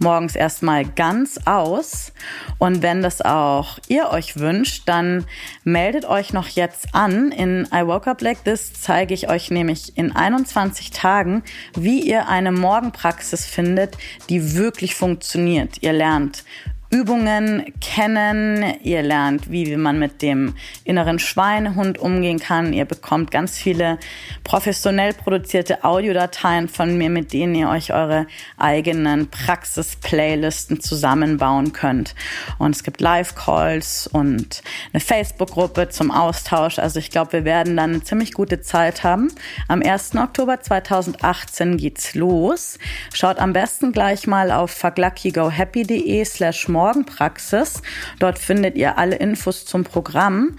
morgens 0.00 0.34
erstmal 0.34 0.84
ganz 0.84 1.38
aus. 1.44 2.12
Und 2.58 2.82
wenn 2.82 3.02
das 3.02 3.20
auch 3.20 3.78
ihr 3.86 4.10
euch 4.10 4.38
wünscht, 4.38 4.82
dann 4.86 5.26
meldet 5.62 6.06
euch 6.06 6.32
noch 6.32 6.48
jetzt 6.48 6.94
an. 6.94 7.30
In 7.30 7.68
I 7.72 7.86
Woke 7.86 8.10
Up 8.10 8.20
Like 8.22 8.42
This 8.44 8.72
zeige 8.72 9.14
ich 9.14 9.28
euch 9.28 9.50
nämlich 9.50 9.96
in 9.96 10.16
21 10.16 10.90
Tagen, 10.90 11.42
wie 11.74 12.00
ihr 12.00 12.28
eine 12.28 12.50
Morgenpraxis 12.50 13.44
findet, 13.44 13.96
die 14.28 14.54
wirklich 14.54 14.94
funktioniert. 14.94 15.82
Ihr 15.82 15.92
lernt 15.92 16.44
Übungen 16.90 17.72
kennen. 17.80 18.64
Ihr 18.82 19.02
lernt, 19.02 19.50
wie 19.50 19.76
man 19.76 20.00
mit 20.00 20.22
dem 20.22 20.54
inneren 20.82 21.20
Schweinehund 21.20 21.98
umgehen 21.98 22.40
kann. 22.40 22.72
Ihr 22.72 22.84
bekommt 22.84 23.30
ganz 23.30 23.56
viele 23.56 23.98
professionell 24.42 25.14
produzierte 25.14 25.84
Audiodateien 25.84 26.68
von 26.68 26.98
mir, 26.98 27.08
mit 27.08 27.32
denen 27.32 27.54
ihr 27.54 27.68
euch 27.68 27.92
eure 27.92 28.26
eigenen 28.56 29.30
Praxis-Playlisten 29.30 30.80
zusammenbauen 30.80 31.72
könnt. 31.72 32.16
Und 32.58 32.74
es 32.74 32.82
gibt 32.82 33.00
Live-Calls 33.00 34.08
und 34.08 34.62
eine 34.92 35.00
Facebook-Gruppe 35.00 35.90
zum 35.90 36.10
Austausch. 36.10 36.80
Also 36.80 36.98
ich 36.98 37.10
glaube, 37.10 37.32
wir 37.34 37.44
werden 37.44 37.76
dann 37.76 37.90
eine 37.90 38.02
ziemlich 38.02 38.32
gute 38.32 38.62
Zeit 38.62 39.04
haben. 39.04 39.30
Am 39.68 39.80
1. 39.80 40.16
Oktober 40.16 40.60
2018 40.60 41.76
geht's 41.76 42.16
los. 42.16 42.78
Schaut 43.14 43.38
am 43.38 43.52
besten 43.52 43.92
gleich 43.92 44.26
mal 44.26 44.50
auf 44.50 44.72
fuckluckygohappy.de 44.72 46.24
slash 46.24 46.68
Morgenpraxis. 46.80 47.82
Dort 48.20 48.38
findet 48.38 48.76
ihr 48.76 48.96
alle 48.96 49.16
Infos 49.16 49.66
zum 49.66 49.84
Programm. 49.84 50.56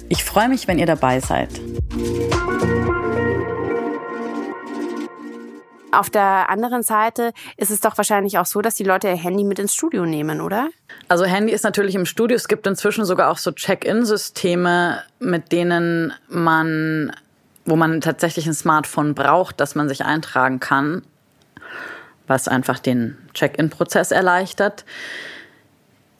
Ich 0.08 0.22
freue 0.22 0.48
mich, 0.48 0.68
wenn 0.68 0.78
ihr 0.78 0.86
dabei 0.86 1.18
seid. 1.18 1.50
Auf 5.98 6.10
der 6.10 6.48
anderen 6.48 6.84
Seite 6.84 7.32
ist 7.56 7.72
es 7.72 7.80
doch 7.80 7.96
wahrscheinlich 7.96 8.38
auch 8.38 8.46
so, 8.46 8.60
dass 8.60 8.76
die 8.76 8.84
Leute 8.84 9.08
ihr 9.08 9.16
Handy 9.16 9.42
mit 9.42 9.58
ins 9.58 9.74
Studio 9.74 10.06
nehmen, 10.06 10.40
oder? 10.40 10.68
Also 11.08 11.24
Handy 11.24 11.52
ist 11.52 11.64
natürlich 11.64 11.96
im 11.96 12.06
Studio. 12.06 12.36
Es 12.36 12.46
gibt 12.46 12.68
inzwischen 12.68 13.04
sogar 13.04 13.32
auch 13.32 13.38
so 13.38 13.50
Check-in-Systeme, 13.50 15.02
mit 15.18 15.50
denen 15.50 16.12
man, 16.28 17.10
wo 17.64 17.74
man 17.74 18.00
tatsächlich 18.00 18.46
ein 18.46 18.54
Smartphone 18.54 19.16
braucht, 19.16 19.58
dass 19.58 19.74
man 19.74 19.88
sich 19.88 20.04
eintragen 20.04 20.60
kann, 20.60 21.02
was 22.28 22.46
einfach 22.46 22.78
den 22.78 23.18
Check-in-Prozess 23.34 24.12
erleichtert. 24.12 24.84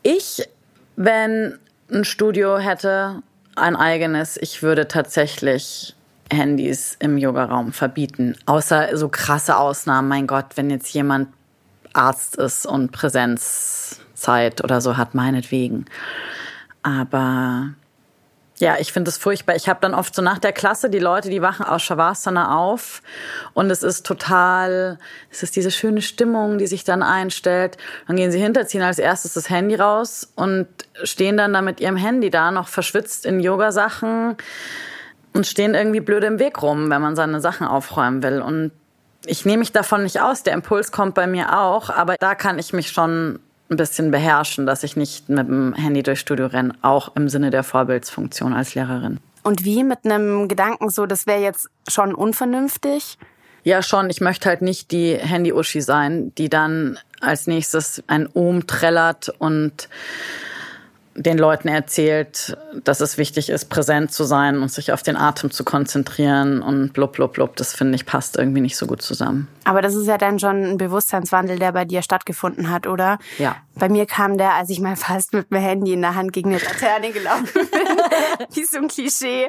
Ich, 0.03 0.49
wenn 0.97 1.57
ein 1.89 2.05
Studio 2.05 2.59
hätte, 2.59 3.23
ein 3.55 3.77
eigenes, 3.77 4.39
ich 4.39 4.61
würde 4.61 4.89
tatsächlich 4.89 5.95
Handys 6.31 6.97
im 6.99 7.19
Yogaraum 7.19 7.73
verbieten. 7.73 8.37
Außer 8.47 8.97
so 8.97 9.09
krasse 9.09 9.57
Ausnahmen. 9.57 10.09
Mein 10.09 10.27
Gott, 10.27 10.57
wenn 10.57 10.71
jetzt 10.71 10.93
jemand 10.93 11.29
Arzt 11.93 12.37
ist 12.37 12.67
und 12.67 12.93
Präsenzzeit 12.93 14.63
oder 14.63 14.81
so 14.81 14.97
hat, 14.97 15.15
meinetwegen. 15.15 15.87
Aber 16.83 17.71
ja, 18.59 18.77
ich 18.79 18.93
finde 18.93 19.09
es 19.09 19.19
furchtbar. 19.19 19.55
Ich 19.55 19.69
habe 19.69 19.79
dann 19.81 19.95
oft 19.95 20.15
so 20.15 20.23
nach 20.23 20.39
der 20.39 20.53
Klasse 20.53 20.91
die 20.91 20.99
Leute, 20.99 21.31
die 21.31 21.43
wachen 21.43 21.65
aus 21.65 21.83
Shavasana 21.83 22.57
auf 22.59 23.03
und 23.55 23.71
es 23.71 23.83
ist 23.83 24.05
total, 24.05 24.99
es 25.31 25.45
ist 25.45 25.55
diese 25.55 25.71
schöne 25.71 26.03
Stimmung, 26.03 26.59
die 26.59 26.67
sich 26.67 26.83
dann 26.83 27.03
einstellt. 27.03 27.77
Dann 28.09 28.17
gehen 28.17 28.33
sie 28.33 28.41
hinter, 28.41 28.67
ziehen 28.67 28.83
als 28.83 28.99
erstes 28.99 29.35
das 29.35 29.49
Handy 29.49 29.77
raus 29.77 30.33
und 30.35 30.67
stehen 31.05 31.37
dann 31.37 31.53
da 31.53 31.63
mit 31.63 31.81
ihrem 31.81 31.97
Handy 31.97 32.31
da 32.31 32.51
noch 32.51 32.69
verschwitzt 32.69 33.27
in 33.27 33.39
Yogasachen 33.39 34.37
und 35.35 35.47
stehen 35.47 35.75
irgendwie 35.75 36.01
blöd 36.01 36.25
im 36.25 36.39
Weg 36.39 36.63
rum, 36.63 36.91
wenn 36.91 37.03
man 37.03 37.17
seine 37.17 37.41
Sachen 37.41 37.67
aufräumen 37.67 38.23
will. 38.23 38.41
Und 38.41 38.73
ich 39.27 39.45
nehme 39.45 39.59
mich 39.59 39.73
davon 39.73 40.03
nicht 40.03 40.21
aus. 40.21 40.43
Der 40.43 40.55
Impuls 40.55 40.93
kommt 40.93 41.15
bei 41.15 41.27
mir 41.27 41.59
auch, 41.59 41.91
aber 41.91 42.17
da 42.19 42.35
kann 42.35 42.59
ich 42.59 42.73
mich 42.73 42.91
schon 42.91 43.41
ein 43.71 43.77
bisschen 43.77 44.11
beherrschen, 44.11 44.67
dass 44.67 44.83
ich 44.83 44.97
nicht 44.97 45.29
mit 45.29 45.47
dem 45.47 45.75
Handy 45.75 46.03
durchs 46.03 46.21
Studio 46.21 46.47
renne, 46.47 46.75
auch 46.83 47.15
im 47.17 47.29
Sinne 47.29 47.51
der 47.51 47.63
Vorbildsfunktion 47.63 48.55
als 48.55 48.75
Lehrerin. 48.75 49.21
Und 49.43 49.65
wie 49.65 49.85
mit 49.85 50.05
einem 50.05 50.49
Gedanken 50.49 50.91
so, 50.91 51.07
das 51.07 51.27
wäre 51.27 51.41
jetzt 51.41 51.69
schon 51.89 52.15
unvernünftig? 52.15 53.19
Ja, 53.65 53.83
schon. 53.83 54.09
Ich 54.09 54.21
möchte 54.21 54.49
halt 54.49 54.63
nicht 54.63 54.91
die 54.93 55.15
Handy-Uschi 55.15 55.83
sein, 55.83 56.33
die 56.37 56.49
dann 56.49 56.99
als 57.21 57.47
nächstes 57.47 58.03
ein 58.07 58.29
Ohm 58.33 58.67
trällert 58.67 59.31
und 59.39 59.89
den 61.19 61.37
Leuten 61.37 61.69
erzählt, 61.69 62.57
dass 62.85 63.01
es 63.01 63.19
wichtig 63.19 63.51
ist, 63.51 63.67
präsent 63.67 64.13
zu 64.13 64.25
sein 64.25 64.63
und 64.63 64.71
sich 64.71 64.93
auf 64.93 65.03
den 65.03 65.17
Atem 65.17 65.51
zu 65.51 65.65
konzentrieren 65.65 66.63
und 66.63 66.93
blub, 66.93 67.13
blub, 67.13 67.33
blub. 67.33 67.57
Das 67.57 67.75
finde 67.75 67.97
ich 67.97 68.07
passt 68.07 68.37
irgendwie 68.37 68.61
nicht 68.61 68.77
so 68.77 68.87
gut 68.87 69.03
zusammen. 69.03 69.49
Aber 69.65 69.83
das 69.83 69.95
ist 69.95 70.07
ja 70.07 70.17
dann 70.17 70.39
schon 70.39 70.63
ein 70.65 70.79
Bewusstseinswandel, 70.79 71.59
der 71.59 71.73
bei 71.73 71.85
dir 71.85 72.03
stattgefunden 72.03 72.71
hat, 72.71 72.87
oder? 72.87 73.19
Ja. 73.39 73.57
Bei 73.75 73.89
mir 73.89 74.07
kam 74.07 74.39
der, 74.39 74.55
als 74.55 74.71
ich 74.71 74.81
mal 74.81 74.97
fast 74.97 75.33
mit 75.35 75.51
dem 75.51 75.59
Handy 75.59 75.93
in 75.93 76.03
der 76.03 76.15
Hand 76.15 76.33
gegen 76.33 76.51
eine 76.51 76.59
Laterne 76.59 77.13
gelaufen 77.13 77.49
bin. 77.53 77.69
Wie 78.53 78.65
so 78.65 78.79
ein 78.79 78.89
Klischee. 78.89 79.49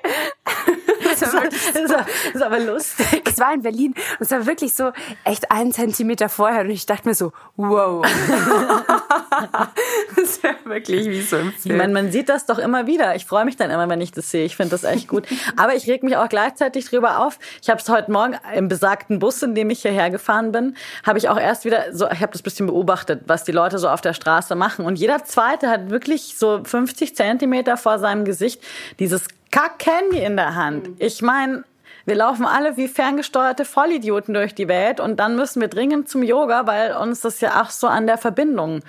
Das, 1.04 1.22
war 1.34 1.44
das, 1.46 1.90
war, 1.90 2.06
das 2.06 2.36
ist 2.36 2.44
aber 2.44 2.60
lustig. 2.60 3.24
Es 3.26 3.40
war 3.40 3.54
in 3.54 3.62
Berlin 3.62 3.94
und 3.94 4.22
es 4.22 4.32
war 4.32 4.46
wirklich 4.46 4.74
so 4.74 4.92
echt 5.24 5.52
einen 5.52 5.72
Zentimeter 5.72 6.30
vorher 6.30 6.62
und 6.62 6.70
ich 6.70 6.86
dachte 6.86 7.08
mir 7.08 7.16
so, 7.16 7.32
wow. 7.56 8.06
das 10.16 10.44
war 10.44 10.56
wirklich 10.66 11.08
wie 11.08 11.22
so 11.22 11.38
ein 11.38 11.52
Film. 11.52 11.76
Ich 11.76 11.78
meine, 11.78 11.94
man 11.94 12.12
sieht 12.12 12.30
das 12.30 12.46
doch 12.46 12.58
immer 12.58 12.88
wieder. 12.88 13.16
Ich 13.16 13.26
freue 13.26 13.46
mich 13.46 13.56
dann 13.56 13.70
immer, 13.70 13.88
wenn 13.90 14.02
ich 14.02 14.12
das 14.12 14.32
sehe. 14.32 14.46
Ich 14.46 14.56
finde 14.56 14.72
das 14.72 14.84
echt 14.84 15.08
gut. 15.08 15.28
Aber 15.56 15.76
ich 15.76 15.88
reg 15.88 16.04
mich 16.04 16.18
auch 16.18 16.30
gleichzeitig 16.30 16.86
drüber 16.90 17.20
auf. 17.20 17.40
Ich 17.62 17.70
habe 17.70 17.80
es 17.80 17.90
heute 17.90 18.12
Morgen 18.12 18.36
im 18.56 18.68
besagten 18.68 19.20
Bus, 19.20 19.42
in 19.44 19.56
dem 19.56 19.70
ich 19.70 19.82
hierher 19.82 20.10
gefahren 20.10 20.52
bin, 20.52 20.76
habe 21.06 21.18
ich 21.18 21.30
auch 21.30 21.40
erst 21.40 21.66
wieder 21.66 21.94
so, 21.94 22.10
ich 22.10 22.22
habe 22.22 22.32
das 22.32 22.42
bisschen 22.42 22.68
beobachtet, 22.68 23.24
was 23.28 23.44
die 23.44 23.52
Leute 23.52 23.80
so 23.80 23.90
auf 23.90 24.02
der 24.02 24.14
Straße 24.14 24.56
machen. 24.56 24.86
Und 24.86 24.98
jeder 24.98 25.24
Zweite 25.24 25.70
hat 25.70 25.90
wirklich 25.90 26.36
so 26.38 26.62
50 26.64 27.16
Zentimeter 27.16 27.78
vor 27.78 28.00
seinem 28.00 28.26
Gesicht 28.26 28.62
dieses 29.00 29.28
Kack-Handy 29.52 30.20
in 30.20 30.36
der 30.36 30.56
Hand. 30.56 30.90
Ich 31.00 31.22
meine, 31.22 31.64
Wir 32.10 32.16
laufen 32.16 32.48
alle 32.48 32.76
wie 32.76 32.88
ferngesteuerte 32.88 33.66
Vollidioten 33.66 34.34
durch 34.34 34.56
die 34.56 34.68
Welt 34.68 35.00
und 35.00 35.20
dann 35.20 35.36
müssen 35.36 35.62
wir 35.62 35.68
dringend 35.68 36.10
zum 36.10 36.24
Yoga, 36.24 36.66
weil 36.66 36.96
uns 36.96 37.22
das 37.22 37.40
ja 37.40 37.62
auch 37.62 37.70
so 37.70 37.86
an 37.86 38.08
der 38.08 38.18
Verbindung 38.18 38.80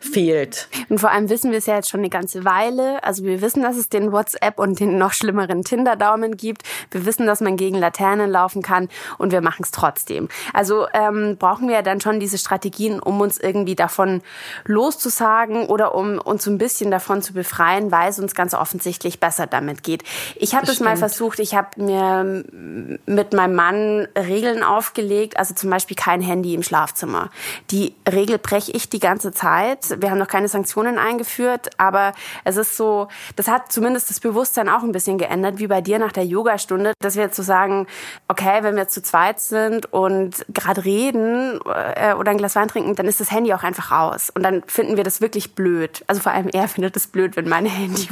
fehlt. 0.00 0.68
Und 0.88 0.98
vor 0.98 1.12
allem 1.12 1.28
wissen 1.28 1.52
wir 1.52 1.58
es 1.58 1.66
ja 1.66 1.76
jetzt 1.76 1.88
schon 1.88 2.00
eine 2.00 2.08
ganze 2.08 2.44
Weile. 2.44 3.04
Also 3.04 3.22
wir 3.22 3.42
wissen, 3.42 3.62
dass 3.62 3.76
es 3.76 3.88
den 3.88 4.10
WhatsApp 4.10 4.58
und 4.58 4.80
den 4.80 4.98
noch 4.98 5.12
schlimmeren 5.12 5.62
Tinder-Daumen 5.62 6.36
gibt. 6.36 6.62
Wir 6.90 7.06
wissen, 7.06 7.28
dass 7.28 7.40
man 7.40 7.56
gegen 7.56 7.76
Laternen 7.76 8.28
laufen 8.28 8.62
kann 8.62 8.88
und 9.18 9.30
wir 9.30 9.40
machen 9.40 9.62
es 9.62 9.70
trotzdem. 9.70 10.28
Also 10.52 10.88
ähm, 10.92 11.36
brauchen 11.38 11.68
wir 11.68 11.76
ja 11.76 11.82
dann 11.82 12.00
schon 12.00 12.18
diese 12.18 12.38
Strategien, 12.38 12.98
um 12.98 13.20
uns 13.20 13.38
irgendwie 13.38 13.76
davon 13.76 14.20
loszusagen 14.64 15.66
oder 15.66 15.94
um 15.94 16.18
uns 16.18 16.42
so 16.42 16.50
ein 16.50 16.58
bisschen 16.58 16.90
davon 16.90 17.22
zu 17.22 17.34
befreien, 17.34 17.92
weil 17.92 18.10
es 18.10 18.18
uns 18.18 18.34
ganz 18.34 18.52
offensichtlich 18.52 19.20
besser 19.20 19.46
damit 19.46 19.84
geht. 19.84 20.02
Ich 20.34 20.56
habe 20.56 20.66
das 20.66 20.80
mal 20.80 20.96
versucht. 20.96 21.38
Ich 21.38 21.54
habe 21.54 21.68
mir 21.80 22.44
mit 22.50 23.32
meinem 23.32 23.54
Mann 23.54 24.08
Regeln 24.16 24.62
aufgelegt, 24.62 25.38
also 25.38 25.54
zum 25.54 25.70
Beispiel 25.70 25.96
kein 25.96 26.20
Handy 26.20 26.54
im 26.54 26.62
Schlafzimmer. 26.62 27.30
Die 27.70 27.94
Regel 28.10 28.38
breche 28.38 28.72
ich 28.72 28.88
die 28.88 29.00
ganze 29.00 29.32
Zeit 29.32 29.98
wir 30.00 30.10
haben 30.10 30.18
noch 30.18 30.28
keine 30.28 30.48
Sanktionen 30.48 30.98
eingeführt, 30.98 31.70
aber 31.76 32.12
es 32.44 32.56
ist 32.56 32.76
so, 32.76 33.08
das 33.36 33.48
hat 33.48 33.72
zumindest 33.72 34.10
das 34.10 34.20
Bewusstsein 34.20 34.68
auch 34.68 34.82
ein 34.82 34.92
bisschen 34.92 35.18
geändert, 35.18 35.58
wie 35.58 35.66
bei 35.66 35.80
dir 35.80 35.98
nach 35.98 36.12
der 36.12 36.24
Yogastunde, 36.24 36.92
dass 37.00 37.16
wir 37.16 37.24
jetzt 37.24 37.36
so 37.36 37.42
sagen, 37.42 37.86
okay, 38.28 38.62
wenn 38.62 38.76
wir 38.76 38.88
zu 38.88 39.02
zweit 39.02 39.40
sind 39.40 39.92
und 39.92 40.44
gerade 40.48 40.84
reden 40.84 41.60
äh, 41.94 42.14
oder 42.14 42.30
ein 42.30 42.38
Glas 42.38 42.56
Wein 42.56 42.68
trinken, 42.68 42.94
dann 42.94 43.06
ist 43.06 43.20
das 43.20 43.30
Handy 43.30 43.52
auch 43.52 43.62
einfach 43.62 43.92
aus. 43.92 44.30
Und 44.30 44.42
dann 44.42 44.62
finden 44.66 44.96
wir 44.96 45.04
das 45.04 45.20
wirklich 45.20 45.54
blöd. 45.54 46.04
Also 46.06 46.20
vor 46.20 46.32
allem 46.32 46.48
er 46.48 46.68
findet 46.68 46.96
es 46.96 47.06
blöd, 47.06 47.36
wenn 47.36 47.48
mein 47.48 47.66
Handy 47.66 48.08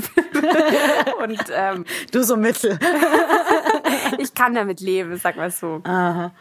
und 1.22 1.44
ähm, 1.54 1.84
du 2.12 2.22
so 2.22 2.36
mittel. 2.36 2.78
ich 4.18 4.34
kann 4.34 4.54
damit 4.54 4.80
leben, 4.80 5.16
sag 5.16 5.36
mal 5.36 5.50
so. 5.50 5.80
Aha. 5.84 6.32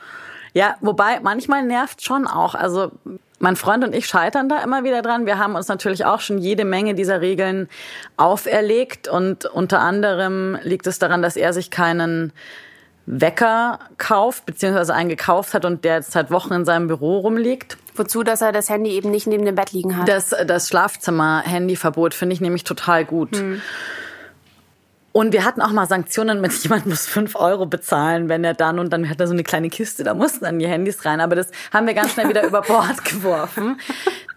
Ja, 0.53 0.75
wobei 0.79 1.19
manchmal 1.21 1.63
nervt 1.63 2.01
schon 2.01 2.27
auch. 2.27 2.55
Also 2.55 2.91
mein 3.39 3.57
Freund 3.57 3.83
und 3.83 3.93
ich 3.93 4.07
scheitern 4.07 4.47
da 4.47 4.63
immer 4.63 4.83
wieder 4.83 5.01
dran. 5.01 5.25
Wir 5.25 5.37
haben 5.37 5.55
uns 5.55 5.67
natürlich 5.67 6.05
auch 6.05 6.21
schon 6.21 6.37
jede 6.37 6.63
Menge 6.63 6.95
dieser 6.95 7.19
Regeln 7.19 7.67
auferlegt 8.15 9.07
und 9.07 9.45
unter 9.45 9.81
anderem 9.81 10.57
liegt 10.63 10.87
es 10.87 10.97
daran, 10.97 11.21
dass 11.21 11.35
er 11.35 11.51
sich 11.51 11.71
keinen 11.71 12.31
Wecker 13.05 13.79
kauft, 13.97 14.45
beziehungsweise 14.45 14.93
einen 14.93 15.09
gekauft 15.09 15.53
hat 15.53 15.65
und 15.65 15.83
der 15.83 15.95
jetzt 15.95 16.11
seit 16.11 16.31
Wochen 16.31 16.53
in 16.53 16.65
seinem 16.65 16.87
Büro 16.87 17.19
rumliegt. 17.19 17.77
Wozu, 17.95 18.23
dass 18.23 18.41
er 18.41 18.51
das 18.51 18.69
Handy 18.69 18.91
eben 18.91 19.11
nicht 19.11 19.27
neben 19.27 19.45
dem 19.45 19.55
Bett 19.55 19.73
liegen 19.73 19.95
hat? 19.95 20.07
Das, 20.07 20.33
das 20.47 20.69
Schlafzimmer-Handyverbot 20.69 22.13
finde 22.13 22.33
ich 22.33 22.41
nämlich 22.41 22.63
total 22.63 23.05
gut. 23.05 23.35
Hm. 23.35 23.61
Und 25.15 25.31
wir 25.31 25.45
hatten 25.45 25.61
auch 25.61 25.71
mal 25.71 25.87
Sanktionen 25.87 26.41
mit, 26.41 26.51
jemand 26.63 26.87
muss 26.87 27.05
fünf 27.05 27.37
Euro 27.37 27.65
bezahlen, 27.65 28.27
wenn 28.27 28.43
er 28.43 28.53
dann 28.53 28.79
und 28.79 28.91
dann 28.91 29.09
hat 29.09 29.17
er 29.21 29.27
so 29.27 29.33
eine 29.33 29.43
kleine 29.43 29.69
Kiste, 29.69 30.03
da 30.03 30.13
mussten 30.13 30.43
dann 30.43 30.59
die 30.59 30.67
Handys 30.67 31.05
rein. 31.05 31.21
Aber 31.21 31.37
das 31.37 31.51
haben 31.71 31.87
wir 31.87 31.93
ganz 31.93 32.11
schnell 32.11 32.27
wieder 32.27 32.43
über 32.43 32.61
Bord 32.61 33.05
geworfen. 33.05 33.79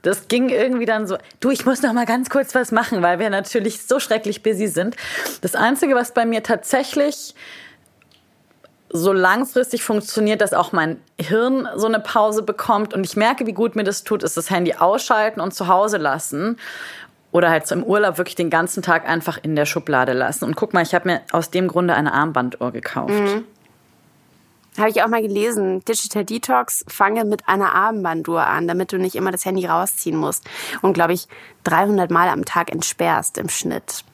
Das 0.02 0.28
ging 0.28 0.50
irgendwie 0.50 0.86
dann 0.86 1.08
so, 1.08 1.18
du, 1.40 1.50
ich 1.50 1.66
muss 1.66 1.82
noch 1.82 1.92
mal 1.94 2.06
ganz 2.06 2.30
kurz 2.30 2.54
was 2.54 2.70
machen, 2.70 3.02
weil 3.02 3.18
wir 3.18 3.28
natürlich 3.28 3.82
so 3.88 3.98
schrecklich 3.98 4.44
busy 4.44 4.68
sind. 4.68 4.94
Das 5.40 5.56
Einzige, 5.56 5.96
was 5.96 6.14
bei 6.14 6.24
mir 6.24 6.44
tatsächlich 6.44 7.34
so 8.90 9.12
langfristig 9.12 9.82
funktioniert, 9.82 10.40
dass 10.40 10.54
auch 10.54 10.70
mein 10.70 11.00
Hirn 11.20 11.68
so 11.74 11.88
eine 11.88 11.98
Pause 11.98 12.44
bekommt 12.44 12.94
und 12.94 13.04
ich 13.04 13.16
merke, 13.16 13.46
wie 13.46 13.52
gut 13.52 13.74
mir 13.74 13.82
das 13.82 14.04
tut, 14.04 14.22
ist 14.22 14.36
das 14.36 14.48
Handy 14.48 14.74
ausschalten 14.74 15.40
und 15.40 15.52
zu 15.52 15.66
Hause 15.66 15.96
lassen 15.96 16.56
oder 17.38 17.50
halt 17.50 17.68
so 17.68 17.74
im 17.76 17.84
Urlaub 17.84 18.18
wirklich 18.18 18.34
den 18.34 18.50
ganzen 18.50 18.82
Tag 18.82 19.08
einfach 19.08 19.38
in 19.40 19.54
der 19.54 19.64
Schublade 19.64 20.12
lassen. 20.12 20.44
Und 20.44 20.56
guck 20.56 20.74
mal, 20.74 20.82
ich 20.82 20.92
habe 20.92 21.08
mir 21.08 21.20
aus 21.30 21.50
dem 21.50 21.68
Grunde 21.68 21.94
eine 21.94 22.12
Armbanduhr 22.12 22.72
gekauft. 22.72 23.14
Mhm. 23.14 23.44
Habe 24.76 24.90
ich 24.90 25.02
auch 25.02 25.08
mal 25.08 25.22
gelesen. 25.22 25.84
Digital 25.84 26.24
Detox, 26.24 26.84
fange 26.88 27.24
mit 27.24 27.48
einer 27.48 27.74
Armbanduhr 27.74 28.44
an, 28.44 28.66
damit 28.66 28.92
du 28.92 28.98
nicht 28.98 29.14
immer 29.14 29.30
das 29.30 29.44
Handy 29.44 29.66
rausziehen 29.66 30.16
musst. 30.16 30.44
Und 30.82 30.94
glaube 30.94 31.12
ich, 31.12 31.28
300 31.64 32.10
Mal 32.10 32.28
am 32.28 32.44
Tag 32.44 32.72
entsperrst 32.72 33.38
im 33.38 33.48
Schnitt. 33.48 34.04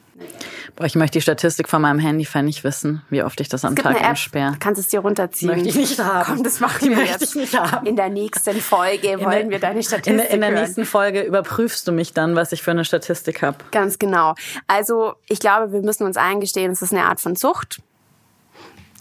Boah, 0.75 0.85
ich 0.85 0.95
möchte 0.95 1.17
die 1.17 1.21
Statistik 1.21 1.67
von 1.67 1.81
meinem 1.81 1.99
Handyfan 1.99 2.45
nicht 2.45 2.63
wissen, 2.63 3.01
wie 3.09 3.23
oft 3.23 3.39
ich 3.41 3.49
das 3.49 3.65
am 3.65 3.75
Tag 3.75 4.01
entsperre. 4.01 4.53
Du 4.53 4.59
kannst 4.59 4.79
es 4.79 4.87
dir 4.87 5.01
runterziehen. 5.01 5.51
Möchte 5.51 5.69
ich 5.69 5.75
nicht 5.75 5.99
haben. 5.99 6.35
Komm, 6.35 6.43
das 6.43 6.59
machen 6.59 6.89
wir 6.89 7.03
jetzt. 7.03 7.21
Ich 7.21 7.35
nicht 7.35 7.57
haben. 7.57 7.85
In 7.85 7.95
der 7.95 8.09
nächsten 8.09 8.59
Folge 8.61 9.19
wollen 9.19 9.49
der, 9.49 9.49
wir 9.49 9.59
deine 9.59 9.83
Statistik 9.83 10.13
In, 10.13 10.35
in 10.35 10.41
der 10.41 10.51
nächsten 10.51 10.85
Folge 10.85 11.21
überprüfst 11.21 11.87
du 11.87 11.91
mich 11.91 12.13
dann, 12.13 12.35
was 12.35 12.51
ich 12.51 12.61
für 12.61 12.71
eine 12.71 12.85
Statistik 12.85 13.41
habe. 13.41 13.57
Ganz 13.71 13.99
genau. 13.99 14.35
Also 14.67 15.15
ich 15.27 15.39
glaube, 15.39 15.73
wir 15.73 15.81
müssen 15.81 16.05
uns 16.05 16.17
eingestehen, 16.17 16.71
es 16.71 16.81
ist 16.81 16.93
eine 16.93 17.05
Art 17.05 17.19
von 17.19 17.35
Sucht 17.35 17.79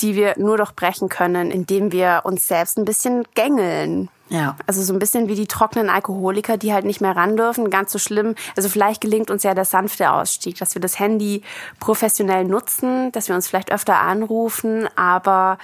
die 0.01 0.17
wir 0.17 0.35
nur 0.39 0.57
doch 0.57 0.73
brechen 0.73 1.09
können, 1.09 1.53
indem 1.53 1.93
wir 1.93 2.23
uns 2.25 2.49
selbst 2.49 2.79
ein 2.79 2.85
bisschen 2.85 3.25
gängeln. 3.35 4.09
Ja. 4.31 4.57
Also 4.67 4.83
so 4.83 4.93
ein 4.93 4.99
bisschen 4.99 5.29
wie 5.29 5.35
die 5.35 5.47
trockenen 5.47 5.91
Alkoholiker, 5.91 6.57
die 6.57 6.73
halt 6.73 6.87
nicht 6.87 7.01
mehr 7.01 7.15
ran 7.15 7.37
dürfen. 7.37 7.69
Ganz 7.69 7.93
so 7.93 7.99
schlimm. 7.99 8.35
Also 8.57 8.69
vielleicht 8.69 9.01
gelingt 9.01 9.31
uns 9.31 9.43
ja 9.43 9.55
der 9.55 9.67
sanfte 9.67 10.11
Ausstieg, 10.11 10.59
dass 10.59 10.75
wir 10.75 10.81
das 10.81 10.99
Handy 10.99 11.43
professionell 11.79 12.45
nutzen, 12.45 13.13
dass 13.13 13.29
wir 13.29 13.35
uns 13.35 13.49
vielleicht 13.49 13.71
öfter 13.71 14.01
anrufen, 14.01 14.89
aber 14.97 15.59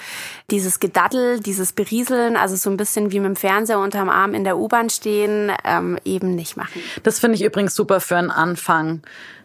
dieses 0.50 0.78
Gedaddel, 0.78 1.40
dieses 1.40 1.72
Berieseln, 1.72 2.36
also 2.36 2.54
so 2.54 2.70
ein 2.70 2.76
bisschen 2.76 3.12
wie 3.12 3.20
mit 3.20 3.28
dem 3.28 3.36
Fernseher 3.36 3.78
unterm 3.78 4.10
Arm 4.10 4.34
in 4.34 4.44
der 4.44 4.58
U-Bahn 4.58 4.90
stehen, 4.90 5.50
ähm, 5.64 5.98
eben 6.04 6.34
nicht 6.34 6.56
machen. 6.56 6.82
Das 7.02 7.18
finde 7.18 7.36
ich 7.36 7.44
übrigens 7.44 7.74
super 7.74 8.00
für 8.00 8.16
einen 8.16 8.30
Anfang 8.30 9.00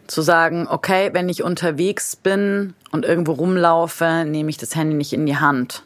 zu 0.06 0.22
sagen, 0.22 0.68
okay, 0.70 1.10
wenn 1.12 1.28
ich 1.28 1.42
unterwegs 1.42 2.16
bin 2.16 2.74
und 2.92 3.04
irgendwo 3.04 3.32
rumlaufe, 3.32 4.24
nehme 4.26 4.50
ich 4.50 4.56
das 4.56 4.76
Handy 4.76 4.94
nicht 4.94 5.12
in 5.12 5.26
die 5.26 5.36
Hand. 5.36 5.82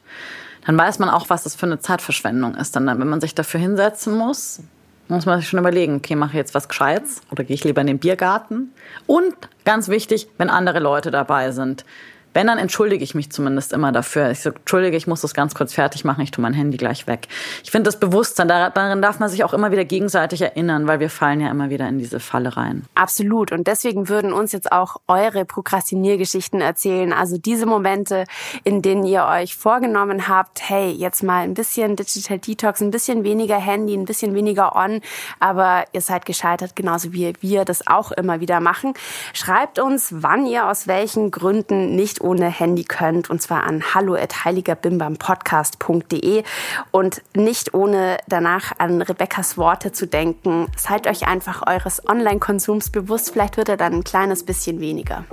Dann 0.67 0.77
weiß 0.77 0.99
man 0.99 1.09
auch, 1.09 1.31
was 1.31 1.45
das 1.45 1.55
für 1.55 1.67
eine 1.67 1.81
Zeitverschwendung 1.81 2.55
ist. 2.55 2.77
Dann, 2.77 2.87
wenn 2.87 3.09
man 3.09 3.21
sich 3.21 3.35
dafür 3.35 3.61
hinsetzen 3.61 4.17
muss, 4.17 4.61
muss 5.09 5.27
man 5.27 5.41
sich 5.41 5.49
schon 5.49 5.59
überlegen, 5.59 5.97
okay, 5.97 6.15
mache 6.15 6.31
ich 6.31 6.37
jetzt 6.37 6.55
was 6.55 6.69
Gescheites 6.69 7.23
oder 7.31 7.45
gehe 7.45 7.55
ich 7.55 7.65
lieber 7.65 7.81
in 7.81 7.89
den 7.89 7.99
Biergarten? 7.99 8.73
Und 9.07 9.35
ganz 9.65 9.89
wichtig, 9.89 10.29
wenn 10.39 10.51
andere 10.51 10.79
Leute 10.79 11.11
dabei 11.11 11.51
sind, 11.51 11.85
wenn, 12.33 12.47
dann 12.47 12.59
entschuldige 12.59 13.03
ich 13.03 13.15
mich 13.15 13.31
zumindest 13.33 13.73
immer 13.73 13.93
dafür. 13.93 14.31
Ich 14.31 14.41
sage, 14.41 14.57
entschuldige, 14.57 14.97
ich 14.97 15.07
muss 15.07 15.21
das 15.21 15.35
ganz 15.35 15.55
kurz 15.55 15.75
fertig 15.75 16.05
machen, 16.05 16.23
ich 16.23 16.31
tue 16.31 16.43
mein 16.43 16.55
Handy 16.55 16.77
gleich 16.77 17.07
weg. 17.07 17.29
Ich 17.65 17.71
finde 17.71 17.89
das 17.89 17.99
Bewusstsein, 17.99 18.49
daran 18.49 19.03
darf 19.03 19.19
man 19.19 19.29
sich 19.29 19.45
auch 19.45 19.53
immer 19.53 19.73
wieder 19.73 19.85
gegenseitig 19.85 20.43
erinnern, 20.43 20.87
weil 20.87 21.01
wir 21.01 21.11
fallen 21.11 21.41
ja 21.41 21.51
immer 21.51 21.71
wieder 21.71 21.89
in 21.89 21.99
diese 21.99 22.21
Falle 22.21 22.57
rein. 22.57 22.85
Absolut. 22.95 23.53
Und 23.53 23.67
deswegen 23.67 24.09
würden 24.09 24.33
uns 24.33 24.53
jetzt 24.53 24.71
auch 24.71 24.97
eure 25.09 25.45
Prokrastiniergeschichten 25.45 26.61
erzählen. 26.61 27.13
Also 27.13 27.37
diese 27.39 27.67
Momente, 27.67 28.25
in 28.65 28.83
denen 28.83 29.05
ihr 29.05 29.25
euch 29.25 29.57
vorgenommen 29.57 30.29
habt, 30.29 30.69
hey, 30.69 30.91
jetzt 30.91 31.23
mal 31.23 31.43
ein 31.43 31.55
bisschen 31.55 31.97
Digital 31.97 32.39
Detox, 32.39 32.81
ein 32.81 32.91
bisschen 32.91 33.25
weniger 33.25 33.57
Handy, 33.57 33.95
ein 33.95 34.05
bisschen 34.05 34.35
weniger 34.35 34.77
on, 34.77 35.01
aber 35.41 35.85
ihr 35.93 36.01
seid 36.01 36.27
gescheitert, 36.27 36.77
genauso 36.77 37.13
wie 37.13 37.33
wir 37.41 37.65
das 37.65 37.87
auch 37.87 38.13
immer 38.13 38.41
wieder 38.41 38.61
machen. 38.61 38.95
Schreibt 39.33 39.79
uns, 39.79 40.09
wann 40.11 40.47
ihr 40.47 40.69
aus 40.69 40.87
welchen 40.87 41.31
Gründen 41.31 41.97
nicht 41.97 42.20
ohne 42.21 42.47
Handy 42.47 42.85
könnt, 42.85 43.31
und 43.31 43.43
zwar 43.43 43.65
an 43.65 43.83
hallo@heiligerbimbampodcast.de 43.95 46.45
und 46.91 47.23
nicht 47.35 47.75
ohne 47.75 48.19
danach 48.29 48.73
an 48.79 49.03
Rebecca's 49.03 49.57
Worte 49.57 49.93
zu 49.93 50.07
denken. 50.07 50.67
Seid 50.77 51.07
euch 51.07 51.27
einfach 51.27 51.67
eures 51.67 52.07
Online-Konsums 52.09 52.91
bewusst, 52.91 53.31
vielleicht 53.33 53.57
wird 53.57 53.69
er 53.69 53.77
dann 53.77 53.95
ein 53.95 54.05
kleines 54.05 54.45
bisschen 54.45 54.81
weniger. 54.81 55.25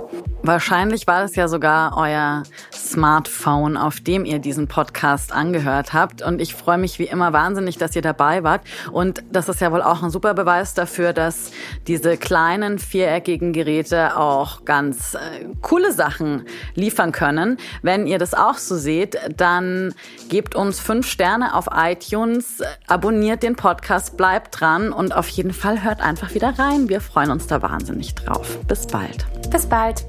Wahrscheinlich 0.42 1.06
war 1.06 1.24
es 1.24 1.36
ja 1.36 1.48
sogar 1.48 1.96
euer 1.96 2.42
Smartphone, 2.72 3.76
auf 3.76 4.00
dem 4.00 4.24
ihr 4.24 4.38
diesen 4.38 4.68
Podcast 4.68 5.32
angehört 5.32 5.92
habt. 5.92 6.22
Und 6.22 6.40
ich 6.40 6.54
freue 6.54 6.78
mich 6.78 6.98
wie 6.98 7.04
immer 7.04 7.32
wahnsinnig, 7.32 7.76
dass 7.76 7.94
ihr 7.96 8.02
dabei 8.02 8.44
wart. 8.44 8.62
Und 8.92 9.22
das 9.30 9.48
ist 9.48 9.60
ja 9.60 9.72
wohl 9.72 9.82
auch 9.82 10.02
ein 10.02 10.10
super 10.10 10.34
Beweis 10.34 10.74
dafür, 10.74 11.12
dass 11.12 11.50
diese 11.86 12.16
kleinen 12.16 12.78
viereckigen 12.78 13.52
Geräte 13.52 14.16
auch 14.16 14.64
ganz 14.64 15.14
äh, 15.14 15.46
coole 15.60 15.92
Sachen 15.92 16.46
liefern 16.78 17.12
können. 17.12 17.58
Wenn 17.82 18.06
ihr 18.06 18.18
das 18.18 18.34
auch 18.34 18.56
so 18.56 18.76
seht, 18.76 19.18
dann 19.36 19.94
gebt 20.28 20.54
uns 20.54 20.80
fünf 20.80 21.06
Sterne 21.06 21.54
auf 21.54 21.66
iTunes, 21.74 22.62
abonniert 22.86 23.42
den 23.42 23.56
Podcast, 23.56 24.16
bleibt 24.16 24.60
dran 24.60 24.92
und 24.92 25.14
auf 25.14 25.28
jeden 25.28 25.52
Fall 25.52 25.82
hört 25.82 26.00
einfach 26.00 26.34
wieder 26.34 26.58
rein. 26.58 26.88
Wir 26.88 27.00
freuen 27.00 27.30
uns 27.30 27.46
da 27.46 27.60
wahnsinnig 27.62 28.14
drauf. 28.14 28.58
Bis 28.66 28.86
bald. 28.86 29.26
Bis 29.50 29.66
bald. 29.66 30.06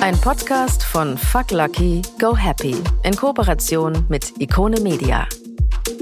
Ein 0.00 0.18
Podcast 0.18 0.82
von 0.82 1.18
Fuck 1.18 1.50
Lucky, 1.50 2.00
Go 2.18 2.34
Happy 2.34 2.74
in 3.02 3.14
Kooperation 3.14 4.06
mit 4.08 4.40
Ikone 4.40 4.80
Media. 4.80 5.26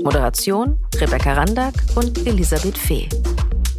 Moderation 0.05 0.79
Rebecca 1.01 1.33
Randack 1.33 1.75
und 1.97 2.27
Elisabeth 2.27 2.79
Fee. 2.79 3.09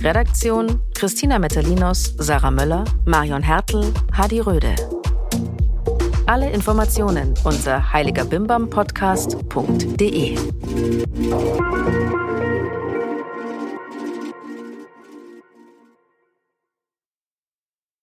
Redaktion 0.01 0.79
Christina 0.93 1.39
Metalinos, 1.39 2.15
Sarah 2.19 2.51
Möller, 2.51 2.85
Marion 3.05 3.43
Hertel, 3.43 3.83
Hadi 4.13 4.39
Röde. 4.39 4.73
Alle 6.25 6.49
Informationen 6.51 7.33
unter 7.43 7.91
heiligerbimbampodcast.de. 7.91 10.37